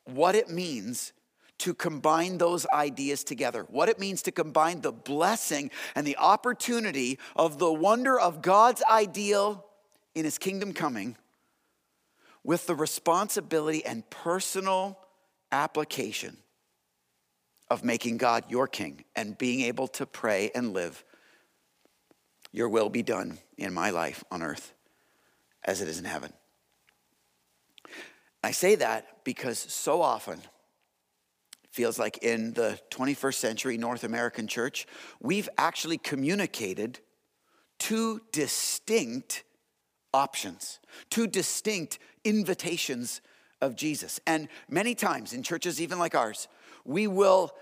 what 0.05 0.35
it 0.35 0.49
means 0.49 1.13
to 1.59 1.73
combine 1.73 2.37
those 2.37 2.65
ideas 2.67 3.23
together, 3.23 3.65
what 3.69 3.87
it 3.87 3.99
means 3.99 4.21
to 4.23 4.31
combine 4.31 4.81
the 4.81 4.91
blessing 4.91 5.69
and 5.95 6.07
the 6.07 6.17
opportunity 6.17 7.19
of 7.35 7.59
the 7.59 7.71
wonder 7.71 8.19
of 8.19 8.41
God's 8.41 8.81
ideal 8.89 9.65
in 10.15 10.25
his 10.25 10.37
kingdom 10.37 10.73
coming 10.73 11.17
with 12.43 12.65
the 12.65 12.75
responsibility 12.75 13.85
and 13.85 14.09
personal 14.09 14.97
application 15.51 16.37
of 17.71 17.85
making 17.85 18.17
God 18.17 18.43
your 18.49 18.67
king 18.67 19.05
and 19.15 19.37
being 19.37 19.61
able 19.61 19.87
to 19.87 20.05
pray 20.05 20.51
and 20.53 20.73
live, 20.73 21.05
Your 22.51 22.67
will 22.67 22.89
be 22.89 23.01
done 23.01 23.39
in 23.57 23.73
my 23.73 23.91
life 23.91 24.25
on 24.29 24.43
earth 24.43 24.73
as 25.63 25.79
it 25.79 25.87
is 25.87 25.97
in 25.97 26.03
heaven. 26.03 26.33
I 28.43 28.51
say 28.51 28.75
that 28.75 29.23
because 29.23 29.57
so 29.57 30.01
often, 30.01 30.39
it 30.39 31.69
feels 31.71 31.97
like 31.97 32.17
in 32.17 32.51
the 32.55 32.77
21st 32.89 33.35
century 33.35 33.77
North 33.77 34.03
American 34.03 34.47
church, 34.47 34.85
we've 35.21 35.47
actually 35.57 35.97
communicated 35.97 36.99
two 37.79 38.19
distinct 38.33 39.45
options, 40.13 40.81
two 41.09 41.25
distinct 41.25 41.99
invitations 42.25 43.21
of 43.61 43.77
Jesus. 43.77 44.19
And 44.27 44.49
many 44.67 44.93
times 44.93 45.31
in 45.31 45.41
churches, 45.41 45.79
even 45.79 45.99
like 45.99 46.15
ours, 46.15 46.49
we 46.85 47.07
will 47.07 47.53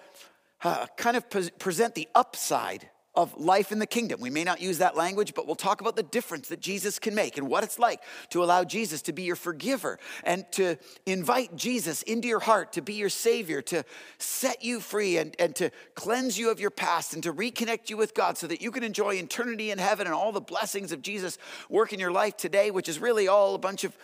uh, 0.64 0.88
kind 0.98 1.18
of 1.18 1.30
pre- 1.30 1.50
present 1.52 1.96
the 1.96 2.08
upside 2.16 2.90
of 3.16 3.38
life 3.38 3.72
in 3.72 3.80
the 3.80 3.88
kingdom. 3.88 4.22
We 4.22 4.30
may 4.30 4.44
not 4.44 4.62
use 4.62 4.78
that 4.78 4.96
language, 4.96 5.34
but 5.34 5.48
we'll 5.48 5.56
talk 5.56 5.82
about 5.82 5.96
the 5.96 6.04
difference 6.04 6.48
that 6.50 6.62
Jesus 6.62 7.00
can 7.00 7.16
make 7.16 7.38
and 7.38 7.50
what 7.50 7.64
it's 7.64 7.80
like 7.80 8.02
to 8.30 8.44
allow 8.44 8.64
Jesus 8.64 9.02
to 9.04 9.14
be 9.14 9.24
your 9.24 9.36
forgiver 9.36 10.00
and 10.24 10.50
to 10.54 10.78
invite 11.06 11.56
Jesus 11.56 12.04
into 12.04 12.28
your 12.28 12.40
heart 12.40 12.72
to 12.74 12.82
be 12.82 12.94
your 12.94 13.10
savior, 13.10 13.62
to 13.64 13.84
set 14.20 14.64
you 14.64 14.80
free 14.80 15.18
and, 15.18 15.36
and 15.40 15.56
to 15.56 15.72
cleanse 15.96 16.38
you 16.38 16.52
of 16.52 16.60
your 16.60 16.70
past 16.70 17.14
and 17.14 17.24
to 17.24 17.34
reconnect 17.34 17.90
you 17.90 17.98
with 17.98 18.14
God 18.14 18.38
so 18.38 18.48
that 18.48 18.62
you 18.62 18.72
can 18.72 18.84
enjoy 18.84 19.16
eternity 19.16 19.72
in 19.72 19.80
heaven 19.80 20.06
and 20.06 20.16
all 20.16 20.32
the 20.32 20.40
blessings 20.40 20.92
of 20.92 21.02
Jesus 21.02 21.38
work 21.68 21.92
in 21.92 22.00
your 22.00 22.12
life 22.12 22.38
today, 22.38 22.70
which 22.70 22.88
is 22.88 23.00
really 23.00 23.28
all 23.28 23.56
a 23.56 23.60
bunch 23.60 23.84
of 23.84 23.98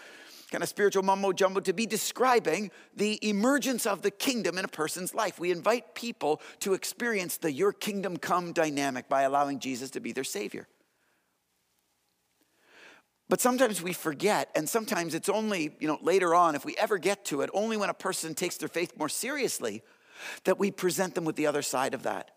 kind 0.52 0.64
of 0.64 0.70
spiritual 0.70 1.04
mumbo 1.04 1.34
jumbo 1.34 1.60
to 1.60 1.74
be 1.74 1.86
describing 1.86 2.72
the 2.96 3.20
emergence 3.28 3.86
of 3.86 4.02
the 4.02 4.12
kingdom 4.12 4.58
in 4.58 4.66
a 4.66 4.70
person's 4.70 5.14
life. 5.14 5.40
We 5.40 5.52
invite 5.52 5.96
people 5.96 6.42
to 6.60 6.74
experience 6.74 7.38
the 7.38 7.52
your 7.52 7.74
kingdom 7.74 8.18
come 8.18 8.54
dynamic 8.54 9.10
by 9.10 9.24
allowing 9.24 9.60
Jesus 9.60 9.92
to 9.92 10.00
be 10.00 10.12
their 10.12 10.24
savior. 10.24 10.68
But 13.28 13.42
sometimes 13.42 13.82
we 13.82 13.94
forget, 13.94 14.52
and 14.56 14.70
sometimes 14.70 15.16
it's 15.16 15.30
only, 15.30 15.76
you 15.80 15.88
know, 15.88 15.98
later 16.02 16.36
on, 16.36 16.54
if 16.54 16.64
we 16.64 16.76
ever 16.78 17.00
get 17.00 17.26
to 17.26 17.42
it, 17.42 17.50
only 17.54 17.76
when 17.76 17.90
a 17.90 17.94
person 17.94 18.36
takes 18.36 18.58
their 18.58 18.70
faith 18.70 18.96
more 18.98 19.10
seriously, 19.10 19.82
that 20.44 20.60
we 20.60 20.70
present 20.70 21.16
them 21.16 21.26
with 21.26 21.36
the 21.36 21.48
other 21.48 21.64
side 21.64 21.94
of 21.96 22.04
that 22.04 22.32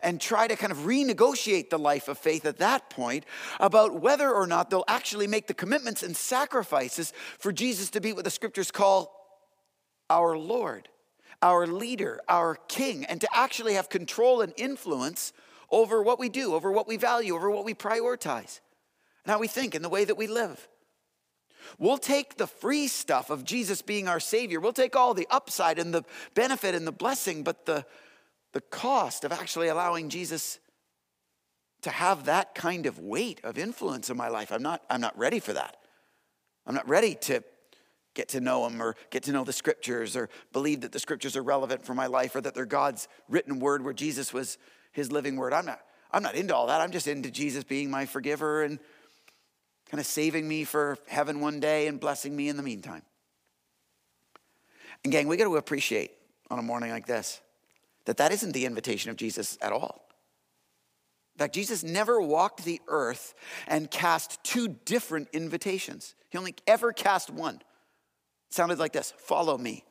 and 0.00 0.20
try 0.20 0.46
to 0.46 0.56
kind 0.56 0.72
of 0.72 0.78
renegotiate 0.78 1.70
the 1.70 1.78
life 1.78 2.08
of 2.08 2.18
faith 2.18 2.44
at 2.44 2.58
that 2.58 2.90
point 2.90 3.24
about 3.60 4.00
whether 4.00 4.30
or 4.30 4.46
not 4.46 4.70
they'll 4.70 4.84
actually 4.88 5.26
make 5.26 5.46
the 5.46 5.54
commitments 5.54 6.02
and 6.02 6.16
sacrifices 6.16 7.12
for 7.38 7.52
Jesus 7.52 7.90
to 7.90 8.00
be 8.00 8.12
what 8.12 8.24
the 8.24 8.30
scriptures 8.30 8.70
call 8.70 9.24
our 10.10 10.36
Lord, 10.36 10.88
our 11.42 11.66
leader, 11.66 12.20
our 12.28 12.56
king, 12.68 13.04
and 13.04 13.20
to 13.20 13.28
actually 13.32 13.74
have 13.74 13.88
control 13.88 14.40
and 14.40 14.52
influence 14.56 15.32
over 15.70 16.02
what 16.02 16.18
we 16.18 16.28
do, 16.28 16.54
over 16.54 16.70
what 16.70 16.86
we 16.86 16.96
value, 16.96 17.34
over 17.34 17.50
what 17.50 17.64
we 17.64 17.74
prioritize, 17.74 18.60
and 19.24 19.32
how 19.32 19.38
we 19.38 19.48
think, 19.48 19.74
and 19.74 19.84
the 19.84 19.88
way 19.88 20.04
that 20.04 20.16
we 20.16 20.26
live. 20.26 20.68
We'll 21.78 21.98
take 21.98 22.36
the 22.36 22.46
free 22.46 22.88
stuff 22.88 23.30
of 23.30 23.44
Jesus 23.44 23.82
being 23.82 24.06
our 24.06 24.20
Savior. 24.20 24.60
We'll 24.60 24.72
take 24.72 24.96
all 24.96 25.14
the 25.14 25.26
upside 25.30 25.78
and 25.78 25.94
the 25.94 26.04
benefit 26.34 26.74
and 26.74 26.86
the 26.86 26.92
blessing, 26.92 27.42
but 27.42 27.66
the 27.66 27.86
the 28.54 28.60
cost 28.60 29.24
of 29.24 29.32
actually 29.32 29.68
allowing 29.68 30.08
Jesus 30.08 30.58
to 31.82 31.90
have 31.90 32.24
that 32.24 32.54
kind 32.54 32.86
of 32.86 32.98
weight 32.98 33.40
of 33.44 33.58
influence 33.58 34.08
in 34.08 34.16
my 34.16 34.28
life. 34.28 34.50
I'm 34.50 34.62
not, 34.62 34.82
I'm 34.88 35.02
not 35.02 35.18
ready 35.18 35.40
for 35.40 35.52
that. 35.52 35.76
I'm 36.66 36.74
not 36.74 36.88
ready 36.88 37.16
to 37.16 37.42
get 38.14 38.28
to 38.28 38.40
know 38.40 38.66
him 38.66 38.80
or 38.80 38.94
get 39.10 39.24
to 39.24 39.32
know 39.32 39.44
the 39.44 39.52
scriptures 39.52 40.16
or 40.16 40.30
believe 40.52 40.80
that 40.82 40.92
the 40.92 41.00
scriptures 41.00 41.36
are 41.36 41.42
relevant 41.42 41.84
for 41.84 41.94
my 41.94 42.06
life 42.06 42.34
or 42.36 42.40
that 42.40 42.54
they're 42.54 42.64
God's 42.64 43.08
written 43.28 43.58
word 43.58 43.84
where 43.84 43.92
Jesus 43.92 44.32
was 44.32 44.56
his 44.92 45.10
living 45.10 45.36
word. 45.36 45.52
I'm 45.52 45.66
not, 45.66 45.80
I'm 46.12 46.22
not 46.22 46.36
into 46.36 46.54
all 46.54 46.68
that. 46.68 46.80
I'm 46.80 46.92
just 46.92 47.08
into 47.08 47.30
Jesus 47.30 47.64
being 47.64 47.90
my 47.90 48.06
forgiver 48.06 48.62
and 48.62 48.78
kind 49.90 50.00
of 50.00 50.06
saving 50.06 50.46
me 50.46 50.62
for 50.62 50.96
heaven 51.08 51.40
one 51.40 51.58
day 51.58 51.88
and 51.88 51.98
blessing 51.98 52.34
me 52.34 52.48
in 52.48 52.56
the 52.56 52.62
meantime. 52.62 53.02
And 55.02 55.12
gang, 55.12 55.26
we 55.26 55.36
got 55.36 55.44
to 55.44 55.56
appreciate 55.56 56.12
on 56.50 56.60
a 56.60 56.62
morning 56.62 56.90
like 56.90 57.06
this 57.06 57.40
that 58.06 58.18
that 58.18 58.32
isn't 58.32 58.52
the 58.52 58.66
invitation 58.66 59.10
of 59.10 59.16
Jesus 59.16 59.58
at 59.60 59.72
all. 59.72 60.04
In 61.34 61.40
fact, 61.40 61.54
Jesus 61.54 61.82
never 61.82 62.20
walked 62.20 62.64
the 62.64 62.80
earth 62.86 63.34
and 63.66 63.90
cast 63.90 64.42
two 64.44 64.68
different 64.68 65.28
invitations. 65.32 66.14
He 66.30 66.38
only 66.38 66.54
ever 66.66 66.92
cast 66.92 67.30
one. 67.30 67.56
It 67.56 68.54
sounded 68.54 68.78
like 68.78 68.92
this 68.92 69.12
follow 69.16 69.58
me. 69.58 69.84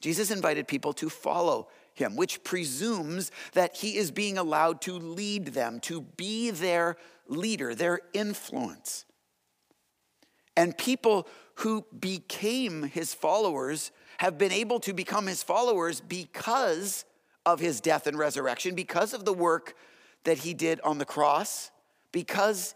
Jesus 0.00 0.30
invited 0.30 0.68
people 0.68 0.92
to 0.94 1.08
follow 1.08 1.68
him, 1.94 2.16
which 2.16 2.44
presumes 2.44 3.30
that 3.54 3.76
he 3.76 3.96
is 3.96 4.10
being 4.10 4.36
allowed 4.36 4.82
to 4.82 4.92
lead 4.92 5.46
them, 5.48 5.80
to 5.80 6.02
be 6.02 6.50
their 6.50 6.96
leader, 7.28 7.74
their 7.74 8.00
influence. 8.12 9.06
And 10.54 10.76
people 10.76 11.26
who 11.56 11.86
became 11.98 12.82
his 12.82 13.14
followers 13.14 13.90
have 14.18 14.38
been 14.38 14.52
able 14.52 14.80
to 14.80 14.92
become 14.92 15.26
his 15.26 15.42
followers 15.42 16.00
because 16.00 17.04
of 17.44 17.60
his 17.60 17.80
death 17.80 18.06
and 18.06 18.18
resurrection, 18.18 18.74
because 18.74 19.14
of 19.14 19.24
the 19.24 19.32
work 19.32 19.74
that 20.24 20.38
he 20.38 20.54
did 20.54 20.80
on 20.80 20.98
the 20.98 21.04
cross, 21.04 21.70
because 22.12 22.74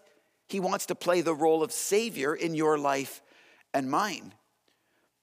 he 0.49 0.61
wants 0.61 0.87
to 0.87 0.95
play 0.95 1.21
the 1.21 1.35
role 1.35 1.63
of 1.63 1.73
Savior 1.73 2.35
in 2.35 2.55
your 2.55 2.79
life 2.79 3.23
and 3.73 3.91
mine. 3.91 4.35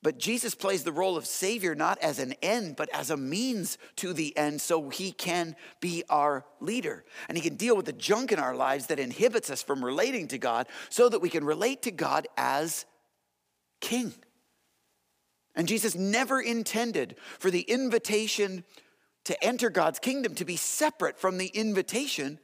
But 0.04 0.20
Jesus 0.20 0.56
plays 0.56 0.84
the 0.84 0.92
role 0.92 1.18
of 1.18 1.26
Savior 1.26 1.76
not 1.76 1.98
as 2.00 2.20
an 2.20 2.34
end, 2.42 2.76
but 2.76 2.88
as 2.94 3.10
a 3.10 3.18
means 3.18 3.78
to 3.98 4.14
the 4.14 4.36
end 4.38 4.62
so 4.62 4.90
he 4.90 5.12
can 5.12 5.56
be 5.82 6.04
our 6.10 6.46
leader. 6.60 7.04
And 7.28 7.38
he 7.38 7.44
can 7.44 7.56
deal 7.56 7.76
with 7.76 7.88
the 7.88 7.94
junk 7.94 8.32
in 8.32 8.40
our 8.40 8.56
lives 8.56 8.88
that 8.88 9.00
inhibits 9.00 9.50
us 9.50 9.64
from 9.64 9.84
relating 9.84 10.28
to 10.30 10.38
God 10.38 10.68
so 10.90 11.10
that 11.10 11.20
we 11.20 11.30
can 11.30 11.44
relate 11.44 11.82
to 11.82 11.92
God 11.92 12.28
as 12.38 12.86
King. 13.82 14.14
And 15.58 15.68
Jesus 15.68 15.96
never 15.96 16.40
intended 16.40 17.16
for 17.40 17.50
the 17.50 17.62
invitation 17.62 18.64
to 19.26 19.44
enter 19.44 19.72
God's 19.72 19.98
kingdom 19.98 20.36
to 20.36 20.46
be 20.46 20.56
separate 20.56 21.20
from 21.20 21.40
the 21.40 21.48
invitation 21.48 22.40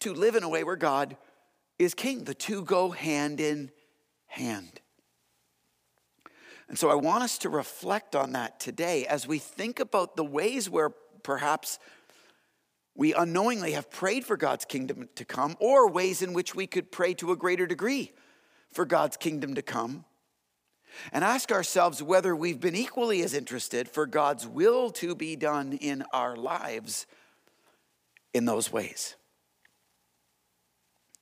to 0.00 0.12
live 0.12 0.34
in 0.34 0.42
a 0.42 0.48
way 0.48 0.64
where 0.64 0.76
God 0.76 1.16
is 1.78 1.94
king. 1.94 2.24
The 2.24 2.34
two 2.34 2.64
go 2.64 2.90
hand 2.90 3.38
in 3.38 3.70
hand. 4.26 4.80
And 6.68 6.76
so 6.76 6.90
I 6.90 6.96
want 6.96 7.22
us 7.22 7.38
to 7.38 7.48
reflect 7.48 8.16
on 8.16 8.32
that 8.32 8.58
today 8.58 9.06
as 9.06 9.26
we 9.26 9.38
think 9.38 9.78
about 9.78 10.16
the 10.16 10.24
ways 10.24 10.68
where 10.68 10.90
perhaps 11.22 11.78
we 12.96 13.14
unknowingly 13.14 13.72
have 13.72 13.88
prayed 13.88 14.24
for 14.24 14.36
God's 14.36 14.64
kingdom 14.64 15.08
to 15.14 15.24
come, 15.24 15.56
or 15.60 15.88
ways 15.88 16.22
in 16.22 16.32
which 16.32 16.56
we 16.56 16.66
could 16.66 16.90
pray 16.90 17.14
to 17.14 17.30
a 17.30 17.36
greater 17.36 17.66
degree 17.66 18.12
for 18.72 18.84
God's 18.84 19.16
kingdom 19.16 19.54
to 19.54 19.62
come 19.62 20.04
and 21.12 21.24
ask 21.24 21.50
ourselves 21.52 22.02
whether 22.02 22.34
we've 22.34 22.60
been 22.60 22.76
equally 22.76 23.22
as 23.22 23.34
interested 23.34 23.88
for 23.88 24.06
God's 24.06 24.46
will 24.46 24.90
to 24.90 25.14
be 25.14 25.36
done 25.36 25.72
in 25.74 26.04
our 26.12 26.36
lives 26.36 27.06
in 28.34 28.44
those 28.44 28.72
ways. 28.72 29.14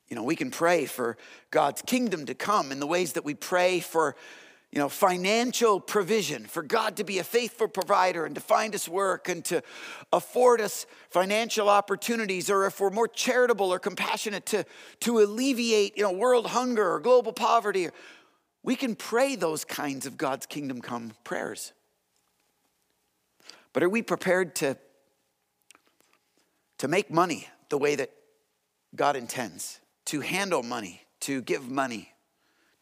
You 0.09 0.15
know, 0.15 0.23
we 0.23 0.37
can 0.37 0.51
pray 0.51 0.87
for 0.87 1.17
God's 1.51 1.83
kingdom 1.83 2.27
to 2.27 2.35
come 2.35 2.71
in 2.71 2.79
the 2.79 2.87
ways 2.87 3.15
that 3.15 3.25
we 3.25 3.35
pray 3.35 3.81
for, 3.81 4.15
you 4.71 4.79
know, 4.79 4.89
financial 4.89 5.81
provision, 5.81 6.45
for 6.47 6.63
God 6.63 6.97
to 6.99 7.05
be 7.05 7.19
a 7.19 7.25
faithful 7.25 7.67
provider 7.67 8.25
and 8.25 8.35
to 8.37 8.41
find 8.41 8.75
us 8.75 8.89
work 8.89 9.29
and 9.29 9.45
to 9.47 9.63
afford 10.13 10.61
us 10.61 10.87
financial 11.11 11.69
opportunities, 11.69 12.51
or 12.51 12.67
if 12.67 12.79
we're 12.79 12.91
more 12.91 13.09
charitable 13.09 13.73
or 13.73 13.81
compassionate 13.81 14.47
to, 14.47 14.65
to 15.01 15.19
alleviate, 15.19 15.97
you 15.97 16.05
know, 16.05 16.13
world 16.13 16.47
hunger 16.47 16.89
or 16.89 17.01
global 17.01 17.33
poverty 17.33 17.89
we 18.67 18.75
can 18.75 18.97
pray 18.97 19.37
those 19.37 19.65
kinds 19.65 20.05
of 20.07 20.19
God's 20.19 20.45
kingdom 20.45 20.83
come 20.83 21.13
prayers. 21.23 21.73
But 23.73 23.85
are 23.85 23.89
we 23.89 24.03
prepared 24.03 24.57
to, 24.57 24.77
to 26.79 26.89
make 26.89 27.09
money 27.11 27.49
the 27.69 27.79
way 27.79 27.95
that 27.95 28.11
God 28.95 29.15
intends? 29.15 29.81
To 30.07 30.21
handle 30.21 30.65
money, 30.65 31.03
to 31.21 31.43
give 31.43 31.71
money, 31.71 32.13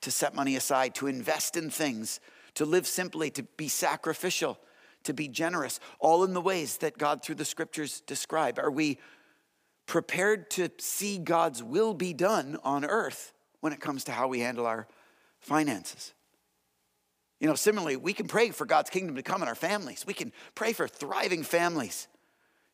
to 0.00 0.10
set 0.10 0.34
money 0.34 0.56
aside, 0.56 0.94
to 0.96 1.06
invest 1.06 1.54
in 1.54 1.68
things, 1.68 2.18
to 2.54 2.64
live 2.64 2.86
simply, 2.86 3.30
to 3.32 3.42
be 3.42 3.68
sacrificial, 3.68 4.58
to 5.02 5.12
be 5.12 5.28
generous, 5.28 5.80
all 6.00 6.24
in 6.24 6.32
the 6.32 6.40
ways 6.40 6.78
that 6.78 6.96
God 6.96 7.22
through 7.22 7.34
the 7.34 7.44
scriptures 7.44 8.00
describe? 8.06 8.58
Are 8.58 8.70
we 8.70 8.98
prepared 9.84 10.48
to 10.52 10.70
see 10.78 11.18
God's 11.18 11.62
will 11.62 11.92
be 11.92 12.14
done 12.14 12.56
on 12.64 12.86
earth 12.86 13.34
when 13.60 13.74
it 13.74 13.80
comes 13.80 14.04
to 14.04 14.12
how 14.12 14.28
we 14.28 14.40
handle 14.40 14.66
our 14.66 14.88
finances. 15.44 16.12
You 17.40 17.48
know, 17.48 17.54
similarly, 17.54 17.96
we 17.96 18.12
can 18.12 18.26
pray 18.26 18.50
for 18.50 18.64
God's 18.64 18.90
kingdom 18.90 19.16
to 19.16 19.22
come 19.22 19.42
in 19.42 19.48
our 19.48 19.54
families. 19.54 20.04
We 20.06 20.14
can 20.14 20.32
pray 20.54 20.72
for 20.72 20.88
thriving 20.88 21.42
families, 21.42 22.08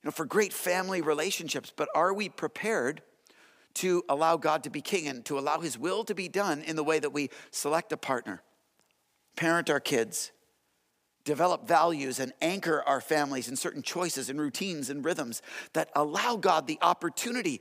you 0.03 0.09
know, 0.09 0.13
for 0.13 0.25
great 0.25 0.53
family 0.53 1.01
relationships. 1.01 1.73
But 1.75 1.89
are 1.95 2.15
we 2.15 2.29
prepared 2.29 3.03
to 3.75 4.05
allow 4.09 4.37
God 4.37 4.65
to 4.65 4.71
be 4.71 4.81
king 4.81 5.09
and 5.09 5.25
to 5.25 5.39
allow 5.39 5.61
his 5.61 5.79
will 5.79 6.05
to 6.05 6.15
be 6.15 6.29
done 6.29 6.63
in 6.63 6.77
the 6.77 6.85
way 6.85 6.99
that 6.99 7.13
we 7.13 7.31
select 7.51 7.93
a 7.93 7.97
partner, 7.97 8.43
parent 9.37 9.71
our 9.71 9.81
kids, 9.81 10.33
develop 11.25 11.67
values, 11.67 12.21
and 12.21 12.33
anchor 12.41 12.83
our 12.87 13.01
families 13.01 13.49
in 13.49 13.57
certain 13.57 13.83
choices 13.83 14.31
and 14.31 14.41
routines 14.41 14.91
and 14.91 15.05
rhythms 15.05 15.43
that 15.73 15.91
allow 15.95 16.37
God 16.37 16.67
the 16.67 16.79
opportunity 16.83 17.61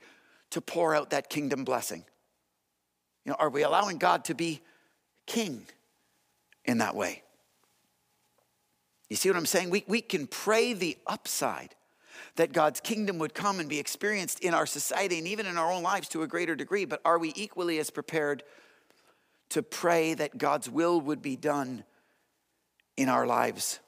to 0.52 0.62
pour 0.62 0.94
out 0.96 1.12
that 1.12 1.30
kingdom 1.30 1.64
blessing? 1.64 2.06
You 3.26 3.32
know, 3.32 3.38
are 3.40 3.50
we 3.50 3.64
allowing 3.64 3.98
God 3.98 4.26
to 4.26 4.36
be 4.36 4.62
king 5.30 5.66
in 6.66 6.80
that 6.80 6.96
way. 6.96 7.24
You 9.10 9.16
see 9.16 9.30
what 9.30 9.38
I'm 9.38 9.46
saying? 9.46 9.70
We, 9.70 9.86
we 9.88 10.02
can 10.02 10.28
pray 10.28 10.74
the 10.74 10.98
upside 11.08 11.76
that 12.36 12.52
God's 12.52 12.80
kingdom 12.80 13.20
would 13.20 13.34
come 13.34 13.60
and 13.60 13.70
be 13.70 13.80
experienced 13.80 14.40
in 14.42 14.54
our 14.54 14.66
society 14.66 15.18
and 15.18 15.28
even 15.28 15.46
in 15.46 15.58
our 15.58 15.72
own 15.72 15.84
lives 15.84 16.10
to 16.10 16.24
a 16.24 16.28
greater 16.28 16.56
degree, 16.56 16.86
but 16.86 17.02
are 17.06 17.18
we 17.18 17.32
equally 17.36 17.80
as 17.80 17.90
prepared 17.90 18.44
to 19.50 19.64
pray 19.64 20.14
that 20.14 20.38
God's 20.38 20.70
will 20.70 21.00
would 21.02 21.22
be 21.22 21.36
done 21.36 21.84
in 22.98 23.10
our 23.10 23.26
lives 23.26 23.80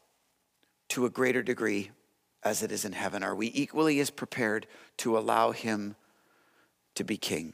to 0.89 1.05
a 1.05 1.09
greater 1.09 1.43
degree 1.43 1.91
as 2.43 2.63
it 2.63 2.71
is 2.71 2.85
in 2.85 2.93
heaven? 2.93 3.23
Are 3.23 3.35
we 3.35 3.51
equally 3.53 3.99
as 3.99 4.09
prepared 4.09 4.67
to 4.97 5.17
allow 5.17 5.51
Him 5.51 5.95
to 6.95 7.03
be 7.03 7.17
king? 7.17 7.53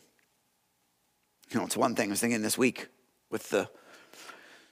You 1.50 1.60
know, 1.60 1.66
it's 1.66 1.78
one 1.78 1.96
thing 1.96 2.10
I 2.10 2.12
was 2.12 2.22
thinking 2.22 2.42
this 2.42 2.58
week 2.58 2.88
with 3.30 3.50
the 3.50 3.70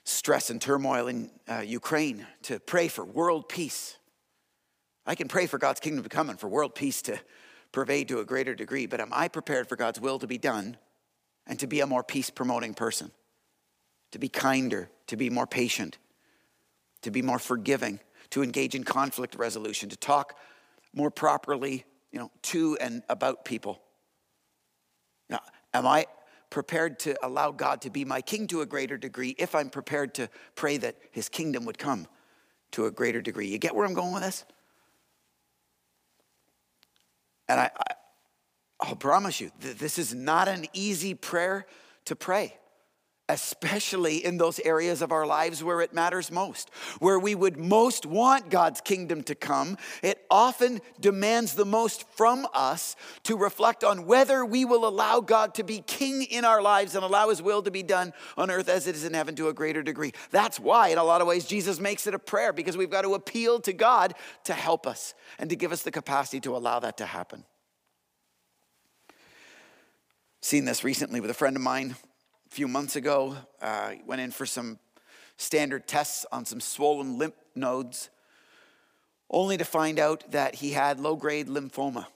stress 0.04 0.50
and 0.50 0.60
turmoil 0.60 1.08
in 1.08 1.30
uh, 1.48 1.60
Ukraine 1.60 2.26
to 2.42 2.60
pray 2.60 2.88
for 2.88 3.04
world 3.04 3.48
peace. 3.48 3.96
I 5.04 5.14
can 5.14 5.28
pray 5.28 5.46
for 5.46 5.58
God's 5.58 5.80
kingdom 5.80 6.02
to 6.02 6.08
come 6.08 6.30
and 6.30 6.38
for 6.38 6.48
world 6.48 6.74
peace 6.74 7.02
to 7.02 7.18
pervade 7.72 8.08
to 8.08 8.20
a 8.20 8.24
greater 8.24 8.54
degree, 8.54 8.86
but 8.86 9.00
am 9.00 9.10
I 9.12 9.28
prepared 9.28 9.68
for 9.68 9.76
God's 9.76 10.00
will 10.00 10.18
to 10.20 10.26
be 10.26 10.38
done 10.38 10.76
and 11.46 11.58
to 11.60 11.66
be 11.66 11.80
a 11.80 11.86
more 11.86 12.02
peace 12.02 12.30
promoting 12.30 12.74
person? 12.74 13.10
To 14.12 14.18
be 14.18 14.28
kinder, 14.28 14.88
to 15.08 15.16
be 15.16 15.28
more 15.30 15.46
patient, 15.46 15.98
to 17.02 17.10
be 17.10 17.22
more 17.22 17.38
forgiving, 17.38 18.00
to 18.30 18.42
engage 18.42 18.74
in 18.74 18.84
conflict 18.84 19.34
resolution, 19.34 19.88
to 19.90 19.96
talk 19.96 20.38
more 20.94 21.10
properly, 21.10 21.84
you 22.12 22.18
know, 22.18 22.30
to 22.42 22.76
and 22.80 23.02
about 23.08 23.44
people. 23.44 23.82
Now, 25.28 25.40
am 25.74 25.86
I 25.86 26.06
prepared 26.50 26.98
to 27.00 27.16
allow 27.24 27.50
God 27.50 27.80
to 27.82 27.90
be 27.90 28.04
my 28.04 28.20
king 28.20 28.46
to 28.48 28.60
a 28.60 28.66
greater 28.66 28.96
degree 28.96 29.34
if 29.38 29.54
I'm 29.54 29.70
prepared 29.70 30.14
to 30.14 30.28
pray 30.54 30.76
that 30.78 30.96
his 31.10 31.28
kingdom 31.28 31.64
would 31.64 31.78
come 31.78 32.06
to 32.72 32.86
a 32.86 32.90
greater 32.90 33.20
degree. 33.20 33.48
You 33.48 33.58
get 33.58 33.74
where 33.74 33.86
I'm 33.86 33.94
going 33.94 34.12
with 34.12 34.22
this? 34.22 34.44
And 37.48 37.60
I, 37.60 37.70
I 37.76 37.94
I'll 38.78 38.96
promise 38.96 39.40
you, 39.40 39.50
this 39.58 39.98
is 39.98 40.14
not 40.14 40.48
an 40.48 40.66
easy 40.74 41.14
prayer 41.14 41.66
to 42.04 42.14
pray 42.14 42.56
especially 43.28 44.24
in 44.24 44.36
those 44.36 44.60
areas 44.60 45.02
of 45.02 45.10
our 45.10 45.26
lives 45.26 45.62
where 45.62 45.80
it 45.80 45.92
matters 45.92 46.30
most, 46.30 46.70
where 47.00 47.18
we 47.18 47.34
would 47.34 47.56
most 47.56 48.06
want 48.06 48.50
God's 48.50 48.80
kingdom 48.80 49.22
to 49.24 49.34
come. 49.34 49.76
It 50.02 50.24
often 50.30 50.80
demands 51.00 51.54
the 51.54 51.64
most 51.64 52.08
from 52.10 52.46
us 52.54 52.94
to 53.24 53.36
reflect 53.36 53.82
on 53.82 54.06
whether 54.06 54.44
we 54.44 54.64
will 54.64 54.86
allow 54.86 55.20
God 55.20 55.54
to 55.54 55.64
be 55.64 55.80
king 55.80 56.22
in 56.22 56.44
our 56.44 56.62
lives 56.62 56.94
and 56.94 57.04
allow 57.04 57.28
his 57.30 57.42
will 57.42 57.62
to 57.62 57.70
be 57.70 57.82
done 57.82 58.12
on 58.36 58.50
earth 58.50 58.68
as 58.68 58.86
it 58.86 58.94
is 58.94 59.04
in 59.04 59.14
heaven 59.14 59.34
to 59.36 59.48
a 59.48 59.54
greater 59.54 59.82
degree. 59.82 60.12
That's 60.30 60.60
why, 60.60 60.88
in 60.88 60.98
a 60.98 61.04
lot 61.04 61.20
of 61.20 61.26
ways, 61.26 61.46
Jesus 61.46 61.80
makes 61.80 62.06
it 62.06 62.14
a 62.14 62.18
prayer 62.18 62.52
because 62.52 62.76
we've 62.76 62.90
got 62.90 63.02
to 63.02 63.14
appeal 63.14 63.58
to 63.60 63.72
God 63.72 64.14
to 64.44 64.54
help 64.54 64.86
us 64.86 65.14
and 65.38 65.50
to 65.50 65.56
give 65.56 65.72
us 65.72 65.82
the 65.82 65.90
capacity 65.90 66.40
to 66.40 66.56
allow 66.56 66.78
that 66.78 66.98
to 66.98 67.06
happen. 67.06 67.44
Seen 70.42 70.64
this 70.64 70.84
recently 70.84 71.18
with 71.18 71.30
a 71.30 71.34
friend 71.34 71.56
of 71.56 71.62
mine 71.62 71.96
a 72.46 72.54
few 72.54 72.68
months 72.68 72.96
ago. 72.96 73.36
Uh, 73.60 73.94
went 74.06 74.20
in 74.20 74.30
for 74.30 74.46
some 74.46 74.78
standard 75.36 75.86
tests 75.86 76.24
on 76.32 76.44
some 76.44 76.60
swollen 76.60 77.18
lymph 77.18 77.34
nodes, 77.54 78.10
only 79.30 79.56
to 79.56 79.64
find 79.64 79.98
out 79.98 80.30
that 80.30 80.56
he 80.56 80.70
had 80.70 81.00
low 81.00 81.16
grade 81.16 81.48
lymphoma, 81.48 82.06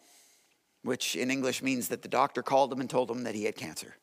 which 0.82 1.16
in 1.16 1.30
English 1.30 1.62
means 1.62 1.88
that 1.88 2.02
the 2.02 2.08
doctor 2.08 2.42
called 2.42 2.72
him 2.72 2.80
and 2.80 2.88
told 2.88 3.10
him 3.10 3.24
that 3.24 3.34
he 3.34 3.44
had 3.44 3.56
cancer. 3.56 3.96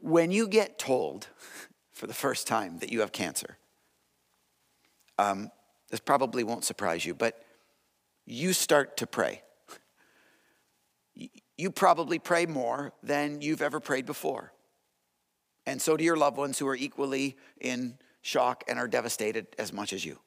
When 0.00 0.30
you 0.30 0.48
get 0.48 0.78
told 0.78 1.28
for 1.92 2.06
the 2.06 2.14
first 2.14 2.46
time 2.46 2.78
that 2.78 2.90
you 2.90 3.00
have 3.00 3.12
cancer, 3.12 3.58
um, 5.18 5.50
this 5.90 6.00
probably 6.00 6.44
won't 6.44 6.64
surprise 6.64 7.04
you, 7.04 7.14
but 7.14 7.44
you 8.24 8.52
start 8.52 8.96
to 8.98 9.06
pray. 9.06 9.42
You 11.60 11.70
probably 11.70 12.18
pray 12.18 12.46
more 12.46 12.94
than 13.02 13.42
you've 13.42 13.60
ever 13.60 13.80
prayed 13.80 14.06
before. 14.06 14.50
And 15.66 15.80
so 15.80 15.94
do 15.94 16.02
your 16.02 16.16
loved 16.16 16.38
ones 16.38 16.58
who 16.58 16.66
are 16.66 16.74
equally 16.74 17.36
in 17.60 17.98
shock 18.22 18.64
and 18.66 18.78
are 18.78 18.88
devastated 18.88 19.46
as 19.58 19.70
much 19.70 19.92
as 19.92 20.02
you. 20.02 20.18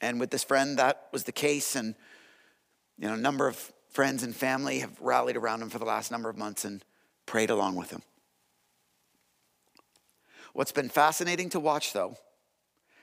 And 0.00 0.20
with 0.20 0.30
this 0.30 0.44
friend, 0.44 0.78
that 0.78 1.08
was 1.12 1.24
the 1.24 1.32
case. 1.32 1.74
And, 1.74 1.96
you 2.98 3.08
know, 3.08 3.14
a 3.14 3.16
number 3.16 3.48
of 3.48 3.72
friends 3.90 4.22
and 4.22 4.32
family 4.32 4.78
have 4.78 5.00
rallied 5.00 5.36
around 5.36 5.60
him 5.60 5.70
for 5.70 5.80
the 5.80 5.84
last 5.84 6.12
number 6.12 6.28
of 6.28 6.38
months 6.38 6.64
and 6.64 6.84
prayed 7.26 7.50
along 7.50 7.74
with 7.74 7.90
him. 7.90 8.02
What's 10.52 10.70
been 10.70 10.88
fascinating 10.88 11.50
to 11.50 11.58
watch, 11.58 11.92
though, 11.92 12.16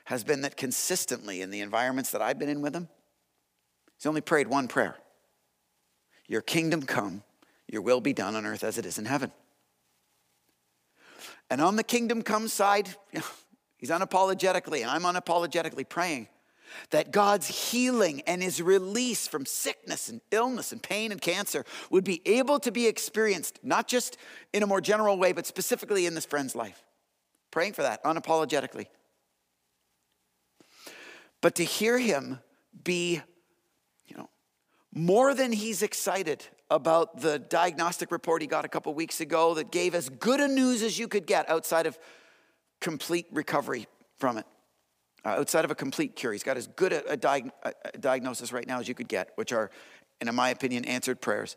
has 0.06 0.24
been 0.24 0.40
that 0.40 0.56
consistently 0.56 1.42
in 1.42 1.50
the 1.50 1.60
environments 1.60 2.12
that 2.12 2.22
I've 2.22 2.38
been 2.38 2.48
in 2.48 2.62
with 2.62 2.74
him, 2.74 2.88
he's 3.98 4.06
only 4.06 4.22
prayed 4.22 4.46
one 4.46 4.68
prayer 4.68 4.96
Your 6.32 6.40
kingdom 6.40 6.84
come, 6.84 7.24
your 7.68 7.82
will 7.82 8.00
be 8.00 8.14
done 8.14 8.34
on 8.36 8.46
earth 8.46 8.64
as 8.64 8.78
it 8.78 8.86
is 8.86 8.98
in 8.98 9.04
heaven. 9.04 9.30
And 11.50 11.60
on 11.60 11.76
the 11.76 11.84
kingdom 11.84 12.22
come 12.22 12.48
side, 12.48 12.88
he's 13.76 13.90
unapologetically, 13.90 14.80
and 14.80 14.90
I'm 14.90 15.02
unapologetically 15.02 15.86
praying 15.86 16.28
that 16.88 17.12
God's 17.12 17.70
healing 17.70 18.22
and 18.22 18.42
his 18.42 18.62
release 18.62 19.28
from 19.28 19.44
sickness 19.44 20.08
and 20.08 20.22
illness 20.30 20.72
and 20.72 20.82
pain 20.82 21.12
and 21.12 21.20
cancer 21.20 21.66
would 21.90 22.02
be 22.02 22.22
able 22.24 22.58
to 22.60 22.72
be 22.72 22.86
experienced, 22.86 23.58
not 23.62 23.86
just 23.86 24.16
in 24.54 24.62
a 24.62 24.66
more 24.66 24.80
general 24.80 25.18
way, 25.18 25.32
but 25.32 25.46
specifically 25.46 26.06
in 26.06 26.14
this 26.14 26.24
friend's 26.24 26.56
life. 26.56 26.82
Praying 27.50 27.74
for 27.74 27.82
that 27.82 28.02
unapologetically. 28.04 28.86
But 31.42 31.56
to 31.56 31.64
hear 31.64 31.98
him 31.98 32.38
be, 32.84 33.20
more 34.94 35.34
than 35.34 35.52
he's 35.52 35.82
excited 35.82 36.44
about 36.70 37.20
the 37.20 37.38
diagnostic 37.38 38.10
report 38.10 38.42
he 38.42 38.48
got 38.48 38.64
a 38.64 38.68
couple 38.68 38.92
weeks 38.94 39.20
ago 39.20 39.54
that 39.54 39.70
gave 39.70 39.94
as 39.94 40.08
good 40.08 40.40
a 40.40 40.48
news 40.48 40.82
as 40.82 40.98
you 40.98 41.08
could 41.08 41.26
get 41.26 41.48
outside 41.48 41.86
of 41.86 41.98
complete 42.80 43.26
recovery 43.30 43.86
from 44.18 44.38
it, 44.38 44.46
uh, 45.24 45.30
outside 45.30 45.64
of 45.64 45.70
a 45.70 45.74
complete 45.74 46.14
cure. 46.14 46.32
He's 46.32 46.42
got 46.42 46.56
as 46.56 46.66
good 46.66 46.92
a, 46.92 47.12
a, 47.12 47.72
a 47.94 47.98
diagnosis 47.98 48.52
right 48.52 48.66
now 48.66 48.80
as 48.80 48.88
you 48.88 48.94
could 48.94 49.08
get, 49.08 49.30
which 49.36 49.52
are, 49.52 49.70
in 50.20 50.34
my 50.34 50.50
opinion, 50.50 50.84
answered 50.84 51.20
prayers. 51.20 51.56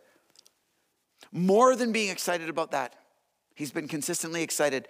More 1.32 1.76
than 1.76 1.91
being 1.91 2.10
excited 2.10 2.50
about 2.50 2.71
that, 2.71 2.95
he's 3.56 3.71
been 3.71 3.88
consistently 3.88 4.43
excited 4.43 4.88